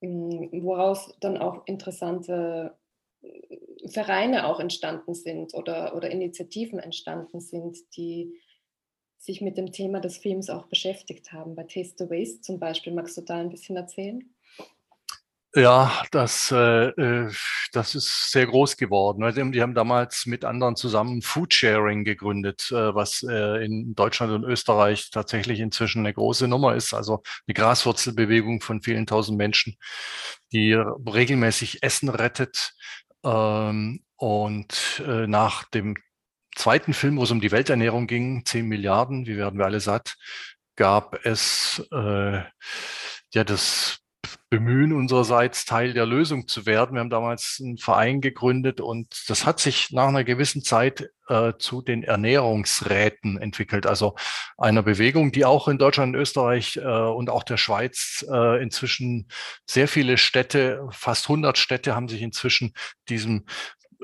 ähm, 0.00 0.50
woraus 0.52 1.16
dann 1.20 1.36
auch 1.36 1.66
interessante 1.66 2.76
äh, 3.22 3.88
Vereine 3.88 4.46
auch 4.46 4.60
entstanden 4.60 5.14
sind 5.14 5.52
oder, 5.54 5.96
oder 5.96 6.10
Initiativen 6.10 6.78
entstanden 6.78 7.40
sind, 7.40 7.78
die 7.96 8.40
sich 9.18 9.40
mit 9.40 9.58
dem 9.58 9.72
Thema 9.72 10.00
des 10.00 10.18
Films 10.18 10.48
auch 10.48 10.66
beschäftigt 10.66 11.32
haben. 11.32 11.56
Bei 11.56 11.64
Taste 11.64 12.04
the 12.04 12.10
Waste 12.10 12.42
zum 12.42 12.60
Beispiel, 12.60 12.92
magst 12.92 13.16
du 13.16 13.22
da 13.22 13.36
ein 13.36 13.50
bisschen 13.50 13.76
erzählen? 13.76 14.33
Ja, 15.56 16.02
das, 16.10 16.50
äh, 16.50 16.88
äh, 16.88 17.30
das 17.72 17.94
ist 17.94 18.32
sehr 18.32 18.46
groß 18.46 18.76
geworden. 18.76 19.22
Also 19.22 19.44
die 19.44 19.62
haben 19.62 19.74
damals 19.74 20.26
mit 20.26 20.44
anderen 20.44 20.74
zusammen 20.74 21.22
Foodsharing 21.22 22.02
gegründet, 22.02 22.72
äh, 22.72 22.92
was 22.92 23.22
äh, 23.22 23.64
in 23.64 23.94
Deutschland 23.94 24.32
und 24.32 24.42
Österreich 24.42 25.10
tatsächlich 25.12 25.60
inzwischen 25.60 26.00
eine 26.00 26.12
große 26.12 26.48
Nummer 26.48 26.74
ist. 26.74 26.92
Also 26.92 27.22
eine 27.46 27.54
Graswurzelbewegung 27.54 28.62
von 28.62 28.82
vielen 28.82 29.06
tausend 29.06 29.38
Menschen, 29.38 29.76
die 30.52 30.72
regelmäßig 30.72 31.84
Essen 31.84 32.08
rettet 32.08 32.72
ähm, 33.24 34.02
und 34.16 35.02
nach 35.06 35.64
dem 35.64 35.96
zweiten 36.56 36.94
Film, 36.94 37.16
wo 37.18 37.24
es 37.24 37.30
um 37.30 37.40
die 37.40 37.52
Welternährung 37.52 38.06
ging, 38.08 38.44
10 38.44 38.66
Milliarden, 38.66 39.26
wie 39.26 39.36
werden 39.36 39.58
wir 39.58 39.66
alle 39.66 39.80
satt, 39.80 40.16
gab 40.76 41.24
es 41.24 41.82
äh, 41.92 42.42
ja 43.32 43.44
das 43.44 44.03
Bemühen 44.54 44.92
unsererseits 44.92 45.64
Teil 45.64 45.94
der 45.94 46.06
Lösung 46.06 46.46
zu 46.46 46.64
werden. 46.64 46.94
Wir 46.94 47.00
haben 47.00 47.10
damals 47.10 47.60
einen 47.60 47.76
Verein 47.76 48.20
gegründet 48.20 48.80
und 48.80 49.24
das 49.26 49.44
hat 49.44 49.58
sich 49.58 49.90
nach 49.90 50.06
einer 50.06 50.22
gewissen 50.22 50.62
Zeit 50.62 51.10
äh, 51.28 51.54
zu 51.58 51.82
den 51.82 52.04
Ernährungsräten 52.04 53.36
entwickelt, 53.36 53.84
also 53.84 54.14
einer 54.56 54.84
Bewegung, 54.84 55.32
die 55.32 55.44
auch 55.44 55.66
in 55.66 55.78
Deutschland, 55.78 56.14
Österreich 56.14 56.76
äh, 56.76 56.82
und 56.82 57.30
auch 57.30 57.42
der 57.42 57.56
Schweiz 57.56 58.24
äh, 58.30 58.62
inzwischen 58.62 59.26
sehr 59.66 59.88
viele 59.88 60.18
Städte, 60.18 60.86
fast 60.92 61.24
100 61.24 61.58
Städte 61.58 61.96
haben 61.96 62.08
sich 62.08 62.22
inzwischen 62.22 62.74
diesem 63.08 63.46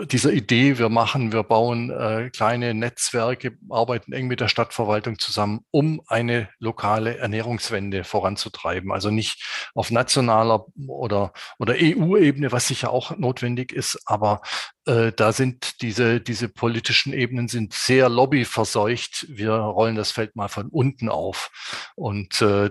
dieser 0.07 0.33
Idee, 0.33 0.79
wir 0.79 0.89
machen, 0.89 1.33
wir 1.33 1.43
bauen 1.43 1.91
äh, 1.91 2.31
kleine 2.31 2.75
Netzwerke, 2.75 3.57
arbeiten 3.69 4.13
eng 4.13 4.27
mit 4.27 4.41
der 4.41 4.49
Stadtverwaltung 4.49 5.19
zusammen, 5.19 5.61
um 5.71 6.03
eine 6.07 6.49
lokale 6.59 7.19
Ernährungswende 7.19 8.05
voranzutreiben. 8.05 8.93
Also 8.93 9.11
nicht 9.11 9.43
auf 9.75 9.91
nationaler 9.91 10.67
oder, 10.87 11.33
oder 11.59 11.75
EU-Ebene, 11.79 12.53
was 12.53 12.69
sicher 12.69 12.91
auch 12.91 13.17
notwendig 13.17 13.73
ist, 13.73 14.01
aber 14.07 14.43
äh, 14.87 15.13
da 15.13 15.33
sind 15.33 15.83
diese, 15.83 16.21
diese 16.21 16.49
politischen 16.49 17.13
Ebenen 17.13 17.49
sind 17.49 17.73
sehr 17.73 18.09
lobbyverseucht. 18.09 19.27
Wir 19.29 19.53
rollen 19.53 19.97
das 19.97 20.11
Feld 20.11 20.37
mal 20.37 20.49
von 20.49 20.69
unten 20.69 21.09
auf. 21.09 21.51
Und 21.97 22.43
äh, 22.43 22.71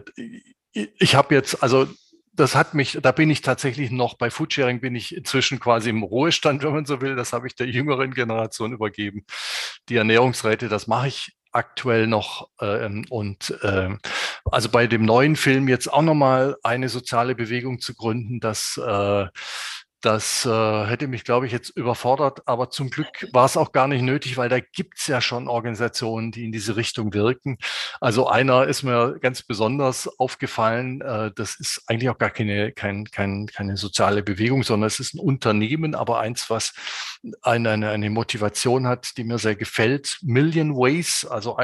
ich 0.74 1.16
habe 1.16 1.36
jetzt, 1.36 1.64
also 1.64 1.88
das 2.40 2.56
hat 2.56 2.74
mich, 2.74 3.00
da 3.02 3.12
bin 3.12 3.30
ich 3.30 3.42
tatsächlich 3.42 3.92
noch, 3.92 4.16
bei 4.16 4.30
Foodsharing 4.30 4.80
bin 4.80 4.96
ich 4.96 5.16
inzwischen 5.16 5.60
quasi 5.60 5.90
im 5.90 6.04
Ruhestand, 6.04 6.64
wenn 6.64 6.74
man 6.74 6.86
so 6.86 7.02
will. 7.02 7.16
Das 7.16 7.34
habe 7.34 7.48
ich 7.48 7.56
der 7.56 7.68
jüngeren 7.68 8.14
Generation 8.14 8.74
übergeben. 8.74 9.26
Die 9.90 9.96
Ernährungsräte, 9.96 10.70
das 10.70 10.88
mache 10.88 11.10
ich 11.10 11.36
aktuell 11.52 12.08
noch. 12.08 12.50
Ähm, 12.62 13.06
und 13.10 13.58
äh, 13.64 13.90
also 14.46 14.70
bei 14.70 14.88
dem 14.88 15.04
neuen 15.04 15.36
Film 15.36 15.68
jetzt 15.68 15.92
auch 15.92 16.02
nochmal 16.02 16.56
eine 16.64 16.90
soziale 16.90 17.36
Bewegung 17.36 17.80
zu 17.80 17.96
gründen, 17.96 18.40
das 18.40 18.78
äh, 18.78 19.26
das 20.02 20.46
äh, 20.46 20.86
hätte 20.86 21.08
mich, 21.08 21.26
glaube 21.26 21.46
ich, 21.46 21.52
jetzt 21.52 21.70
überfordert, 21.70 22.48
aber 22.48 22.70
zum 22.70 22.90
Glück 22.90 23.28
war 23.34 23.46
es 23.46 23.58
auch 23.58 23.74
gar 23.74 23.88
nicht 23.88 24.02
nötig, 24.02 24.38
weil 24.38 24.48
da 24.48 24.60
gibt 24.60 24.98
es 25.00 25.08
ja 25.08 25.20
schon 25.20 25.50
Organisationen, 25.50 26.32
die 26.32 26.46
in 26.46 26.52
diese 26.54 26.78
Richtung 26.78 27.14
wirken. 27.14 27.58
Also 28.00 28.28
einer 28.28 28.66
ist 28.66 28.84
mir 28.84 29.20
ganz 29.20 29.44
besonders 29.44 30.08
aufgefallen, 30.20 31.02
äh, 31.02 31.32
das 31.36 31.60
ist 31.60 31.84
eigentlich 31.88 32.10
auch 32.10 32.18
gar 32.18 32.30
keine, 32.30 32.72
kein, 32.72 33.06
kein, 33.06 33.48
keine 33.48 33.76
soziale 33.76 34.24
Bewegung, 34.24 34.64
sondern 34.64 34.88
es 34.88 35.02
ist 35.02 35.16
ein 35.16 35.20
Unternehmen, 35.20 35.96
aber 35.96 36.20
eins, 36.20 36.50
was 36.50 36.74
eine, 37.42 37.72
eine, 37.72 37.90
eine 37.90 38.10
Motivation 38.10 38.88
hat, 38.88 39.18
die 39.18 39.26
mir 39.26 39.38
sehr 39.38 39.56
gefällt. 39.56 40.20
Million 40.22 40.76
Ways, 40.76 41.26
also 41.30 41.58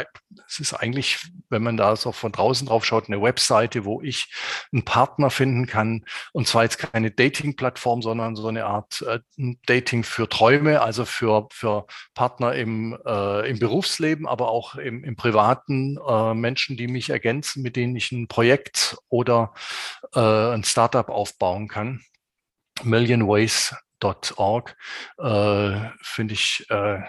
es 0.48 0.60
ist 0.60 0.74
eigentlich, 0.74 1.20
wenn 1.50 1.64
man 1.64 1.78
da 1.78 1.96
so 1.96 2.12
von 2.12 2.34
draußen 2.34 2.68
drauf 2.68 2.86
schaut, 2.86 3.08
eine 3.08 3.22
Webseite, 3.22 3.86
wo 3.86 4.02
ich 4.02 4.34
einen 4.74 4.84
Partner 4.84 5.30
finden 5.30 5.68
kann. 5.68 6.04
Und 6.34 6.48
zwar 6.48 6.64
jetzt 6.64 6.78
keine 6.80 7.12
Dating-Plattform, 7.12 8.02
sondern 8.02 8.25
sondern 8.34 8.42
so 8.42 8.48
eine 8.48 8.66
Art 8.66 9.02
äh, 9.04 9.20
Dating 9.68 10.04
für 10.04 10.28
Träume, 10.28 10.82
also 10.82 11.06
für, 11.06 11.48
für 11.52 11.86
Partner 12.14 12.54
im, 12.54 12.98
äh, 13.06 13.50
im 13.50 13.60
Berufsleben, 13.60 14.28
aber 14.28 14.50
auch 14.50 14.76
im, 14.76 15.04
im 15.04 15.16
privaten 15.16 15.98
äh, 16.08 16.34
Menschen, 16.34 16.78
die 16.78 16.88
mich 16.88 17.10
ergänzen, 17.10 17.62
mit 17.62 17.76
denen 17.76 17.96
ich 17.96 18.12
ein 18.12 18.28
Projekt 18.28 18.98
oder 19.10 19.54
äh, 20.14 20.20
ein 20.20 20.64
Startup 20.64 21.10
aufbauen 21.10 21.68
kann. 21.68 22.02
Millionways.org 22.84 24.76
äh, 25.18 25.80
finde 26.02 26.34
ich 26.34 26.66
äh, 26.70 27.00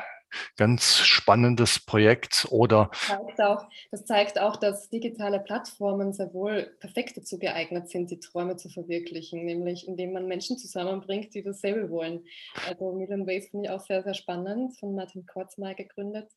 ganz 0.57 0.99
spannendes 0.99 1.79
Projekt 1.79 2.46
oder. 2.51 2.90
Das 2.90 3.09
zeigt, 3.09 3.40
auch, 3.40 3.68
das 3.90 4.05
zeigt 4.05 4.40
auch, 4.40 4.57
dass 4.57 4.88
digitale 4.88 5.40
Plattformen 5.40 6.12
sehr 6.12 6.33
wohl 6.33 6.75
perfekt 6.81 7.16
dazu 7.16 7.38
geeignet 7.38 7.88
sind, 7.88 8.11
die 8.11 8.20
Träume 8.20 8.57
zu 8.57 8.68
verwirklichen, 8.68 9.44
nämlich 9.44 9.87
indem 9.87 10.12
man 10.12 10.27
Menschen 10.27 10.59
zusammenbringt, 10.59 11.35
die 11.35 11.42
dasselbe 11.42 11.90
wollen. 11.90 12.25
Also 12.68 12.92
Million 12.92 13.27
Ways 13.27 13.49
finde 13.49 13.66
ich 13.66 13.70
auch 13.70 13.81
sehr, 13.81 14.03
sehr 14.03 14.14
spannend, 14.14 14.79
von 14.79 14.94
Martin 14.94 15.27
Kurzmeier 15.27 15.75
gegründet 15.75 16.31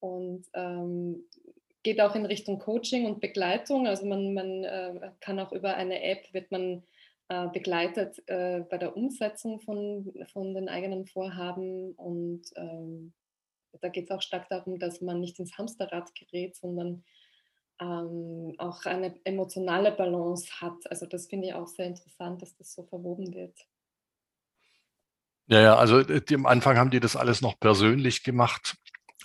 und 0.00 0.46
ähm, 0.54 1.24
geht 1.82 2.00
auch 2.00 2.14
in 2.14 2.26
Richtung 2.26 2.58
Coaching 2.58 3.06
und 3.06 3.20
Begleitung. 3.20 3.86
Also 3.86 4.06
man, 4.06 4.34
man 4.34 4.64
äh, 4.64 5.10
kann 5.20 5.40
auch 5.40 5.52
über 5.52 5.74
eine 5.74 6.02
App, 6.02 6.32
wird 6.32 6.50
man 6.50 6.82
äh, 7.28 7.48
begleitet 7.48 8.22
äh, 8.26 8.60
bei 8.60 8.78
der 8.78 8.96
Umsetzung 8.96 9.60
von, 9.60 10.12
von 10.32 10.54
den 10.54 10.68
eigenen 10.68 11.06
Vorhaben 11.06 11.92
und 11.92 12.42
ähm, 12.56 13.12
da 13.80 13.88
geht 13.88 14.04
es 14.04 14.10
auch 14.10 14.22
stark 14.22 14.48
darum, 14.48 14.78
dass 14.78 15.00
man 15.00 15.20
nicht 15.20 15.38
ins 15.38 15.56
Hamsterrad 15.58 16.14
gerät, 16.14 16.56
sondern 16.56 17.04
ähm, 17.80 18.54
auch 18.58 18.84
eine 18.84 19.14
emotionale 19.24 19.92
Balance 19.92 20.60
hat. 20.60 20.90
Also 20.90 21.06
das 21.06 21.26
finde 21.26 21.48
ich 21.48 21.54
auch 21.54 21.66
sehr 21.66 21.86
interessant, 21.86 22.42
dass 22.42 22.56
das 22.56 22.72
so 22.72 22.84
verwoben 22.84 23.34
wird. 23.34 23.56
Ja, 25.46 25.60
ja, 25.60 25.76
also 25.76 25.98
äh, 26.00 26.20
die, 26.20 26.34
am 26.34 26.46
Anfang 26.46 26.76
haben 26.76 26.90
die 26.90 27.00
das 27.00 27.16
alles 27.16 27.40
noch 27.42 27.58
persönlich 27.58 28.22
gemacht. 28.22 28.76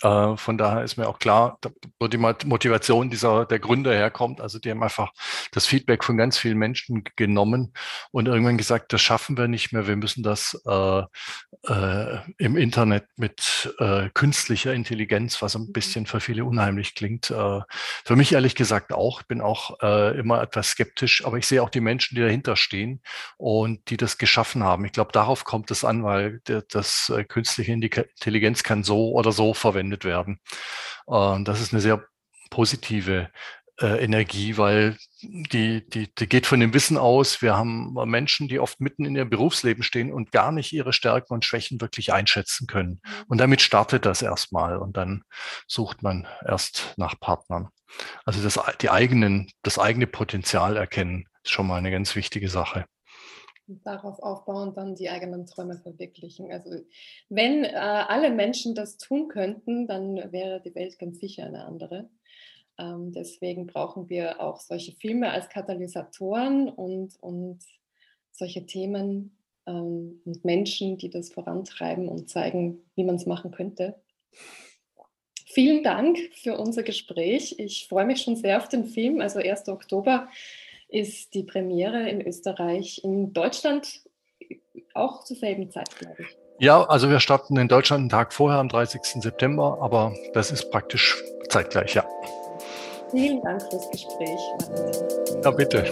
Äh, 0.02 0.36
von 0.36 0.58
daher 0.58 0.84
ist 0.84 0.96
mir 0.96 1.08
auch 1.08 1.18
klar, 1.18 1.58
wo 1.98 2.06
die 2.06 2.18
Motivation 2.18 3.10
dieser 3.10 3.46
der 3.46 3.58
Gründer 3.58 3.92
herkommt. 3.92 4.40
Also 4.40 4.58
die 4.58 4.70
haben 4.70 4.82
einfach 4.82 5.12
das 5.52 5.66
Feedback 5.66 6.04
von 6.04 6.16
ganz 6.16 6.38
vielen 6.38 6.58
Menschen 6.58 7.04
genommen 7.16 7.72
und 8.10 8.28
irgendwann 8.28 8.58
gesagt, 8.58 8.92
das 8.92 9.02
schaffen 9.02 9.36
wir 9.36 9.48
nicht 9.48 9.72
mehr. 9.72 9.86
Wir 9.86 9.96
müssen 9.96 10.22
das 10.22 10.60
äh, 10.66 11.02
äh, 11.66 12.18
im 12.38 12.56
Internet 12.56 13.06
mit 13.16 13.74
äh, 13.78 14.08
künstlicher 14.14 14.72
Intelligenz, 14.72 15.42
was 15.42 15.56
ein 15.56 15.62
mhm. 15.62 15.72
bisschen 15.72 16.06
für 16.06 16.20
viele 16.20 16.44
unheimlich 16.44 16.94
klingt. 16.94 17.30
Äh, 17.30 17.60
für 18.04 18.16
mich 18.16 18.32
ehrlich 18.32 18.54
gesagt 18.54 18.92
auch. 18.92 19.22
Ich 19.22 19.26
bin 19.26 19.40
auch 19.40 19.80
äh, 19.82 20.18
immer 20.18 20.40
etwas 20.42 20.68
skeptisch, 20.70 21.24
aber 21.24 21.38
ich 21.38 21.46
sehe 21.46 21.62
auch 21.62 21.70
die 21.70 21.80
Menschen, 21.80 22.14
die 22.14 22.20
dahinter 22.22 22.56
stehen 22.56 23.02
und 23.36 23.90
die 23.90 23.96
das 23.96 24.18
geschaffen 24.18 24.62
haben. 24.62 24.84
Ich 24.84 24.92
glaube, 24.92 25.12
darauf 25.12 25.44
kommt 25.44 25.70
es 25.70 25.84
an, 25.84 26.04
weil 26.04 26.40
das 26.70 27.12
künstliche 27.28 27.72
Intelligenz 27.72 28.62
kann 28.62 28.84
so 28.84 29.12
oder 29.12 29.32
so 29.32 29.54
verwendet 29.54 29.87
verwendet 29.88 30.04
werden. 30.04 30.40
Und 31.06 31.48
das 31.48 31.60
ist 31.60 31.72
eine 31.72 31.80
sehr 31.80 32.04
positive 32.50 33.30
äh, 33.80 34.04
Energie, 34.04 34.56
weil 34.56 34.96
die, 35.20 35.88
die, 35.88 36.12
die 36.14 36.28
geht 36.28 36.46
von 36.46 36.60
dem 36.60 36.74
Wissen 36.74 36.98
aus, 36.98 37.42
wir 37.42 37.56
haben 37.56 37.94
Menschen, 38.06 38.48
die 38.48 38.58
oft 38.58 38.80
mitten 38.80 39.04
in 39.04 39.16
ihrem 39.16 39.30
Berufsleben 39.30 39.82
stehen 39.82 40.12
und 40.12 40.32
gar 40.32 40.52
nicht 40.52 40.72
ihre 40.72 40.92
Stärken 40.92 41.34
und 41.34 41.44
Schwächen 41.44 41.80
wirklich 41.80 42.12
einschätzen 42.12 42.66
können. 42.66 43.00
Mhm. 43.04 43.24
Und 43.28 43.38
damit 43.38 43.60
startet 43.60 44.04
das 44.04 44.22
erstmal 44.22 44.78
und 44.78 44.96
dann 44.96 45.22
sucht 45.66 46.02
man 46.02 46.26
erst 46.46 46.94
nach 46.96 47.18
Partnern. 47.18 47.68
Also 48.24 48.42
das, 48.42 48.60
die 48.80 48.90
eigenen, 48.90 49.50
das 49.62 49.78
eigene 49.78 50.06
Potenzial 50.06 50.76
erkennen 50.76 51.24
ist 51.42 51.52
schon 51.52 51.66
mal 51.66 51.78
eine 51.78 51.90
ganz 51.90 52.14
wichtige 52.14 52.48
Sache 52.48 52.84
und 53.68 53.86
darauf 53.86 54.18
aufbauen, 54.20 54.74
dann 54.74 54.94
die 54.94 55.10
eigenen 55.10 55.46
Träume 55.46 55.78
verwirklichen. 55.78 56.50
Also 56.50 56.70
wenn 57.28 57.64
äh, 57.64 57.70
alle 57.74 58.30
Menschen 58.30 58.74
das 58.74 58.96
tun 58.96 59.28
könnten, 59.28 59.86
dann 59.86 60.32
wäre 60.32 60.60
die 60.60 60.74
Welt 60.74 60.98
ganz 60.98 61.20
sicher 61.20 61.46
eine 61.46 61.64
andere. 61.64 62.08
Ähm, 62.78 63.12
deswegen 63.12 63.66
brauchen 63.66 64.08
wir 64.08 64.40
auch 64.40 64.60
solche 64.60 64.92
Filme 64.92 65.30
als 65.30 65.48
Katalysatoren 65.48 66.68
und, 66.68 67.20
und 67.20 67.58
solche 68.32 68.66
Themen 68.66 69.36
ähm, 69.66 70.20
und 70.24 70.44
Menschen, 70.44 70.96
die 70.96 71.10
das 71.10 71.30
vorantreiben 71.30 72.08
und 72.08 72.30
zeigen, 72.30 72.80
wie 72.94 73.04
man 73.04 73.16
es 73.16 73.26
machen 73.26 73.50
könnte. 73.50 73.96
Vielen 75.44 75.82
Dank 75.82 76.18
für 76.34 76.58
unser 76.58 76.82
Gespräch. 76.82 77.58
Ich 77.58 77.88
freue 77.88 78.04
mich 78.04 78.22
schon 78.22 78.36
sehr 78.36 78.58
auf 78.58 78.68
den 78.68 78.84
Film. 78.84 79.20
Also 79.20 79.40
1. 79.40 79.68
Oktober 79.68 80.28
ist 80.88 81.34
die 81.34 81.44
Premiere 81.44 82.08
in 82.08 82.26
Österreich, 82.26 83.00
in 83.04 83.32
Deutschland 83.32 84.02
auch 84.94 85.24
zur 85.24 85.36
selben 85.36 85.70
Zeit, 85.70 85.90
glaube 85.98 86.16
ich. 86.20 86.36
Ja, 86.60 86.82
also 86.84 87.08
wir 87.08 87.20
starten 87.20 87.56
in 87.56 87.68
Deutschland 87.68 88.00
einen 88.00 88.08
Tag 88.08 88.32
vorher, 88.32 88.58
am 88.58 88.68
30. 88.68 89.22
September, 89.22 89.78
aber 89.80 90.12
das 90.32 90.50
ist 90.50 90.70
praktisch 90.70 91.22
zeitgleich, 91.48 91.94
ja. 91.94 92.04
Vielen 93.10 93.40
Dank 93.42 93.62
fürs 93.62 93.90
Gespräch. 93.90 94.40
Ja, 95.44 95.50
bitte. 95.50 95.84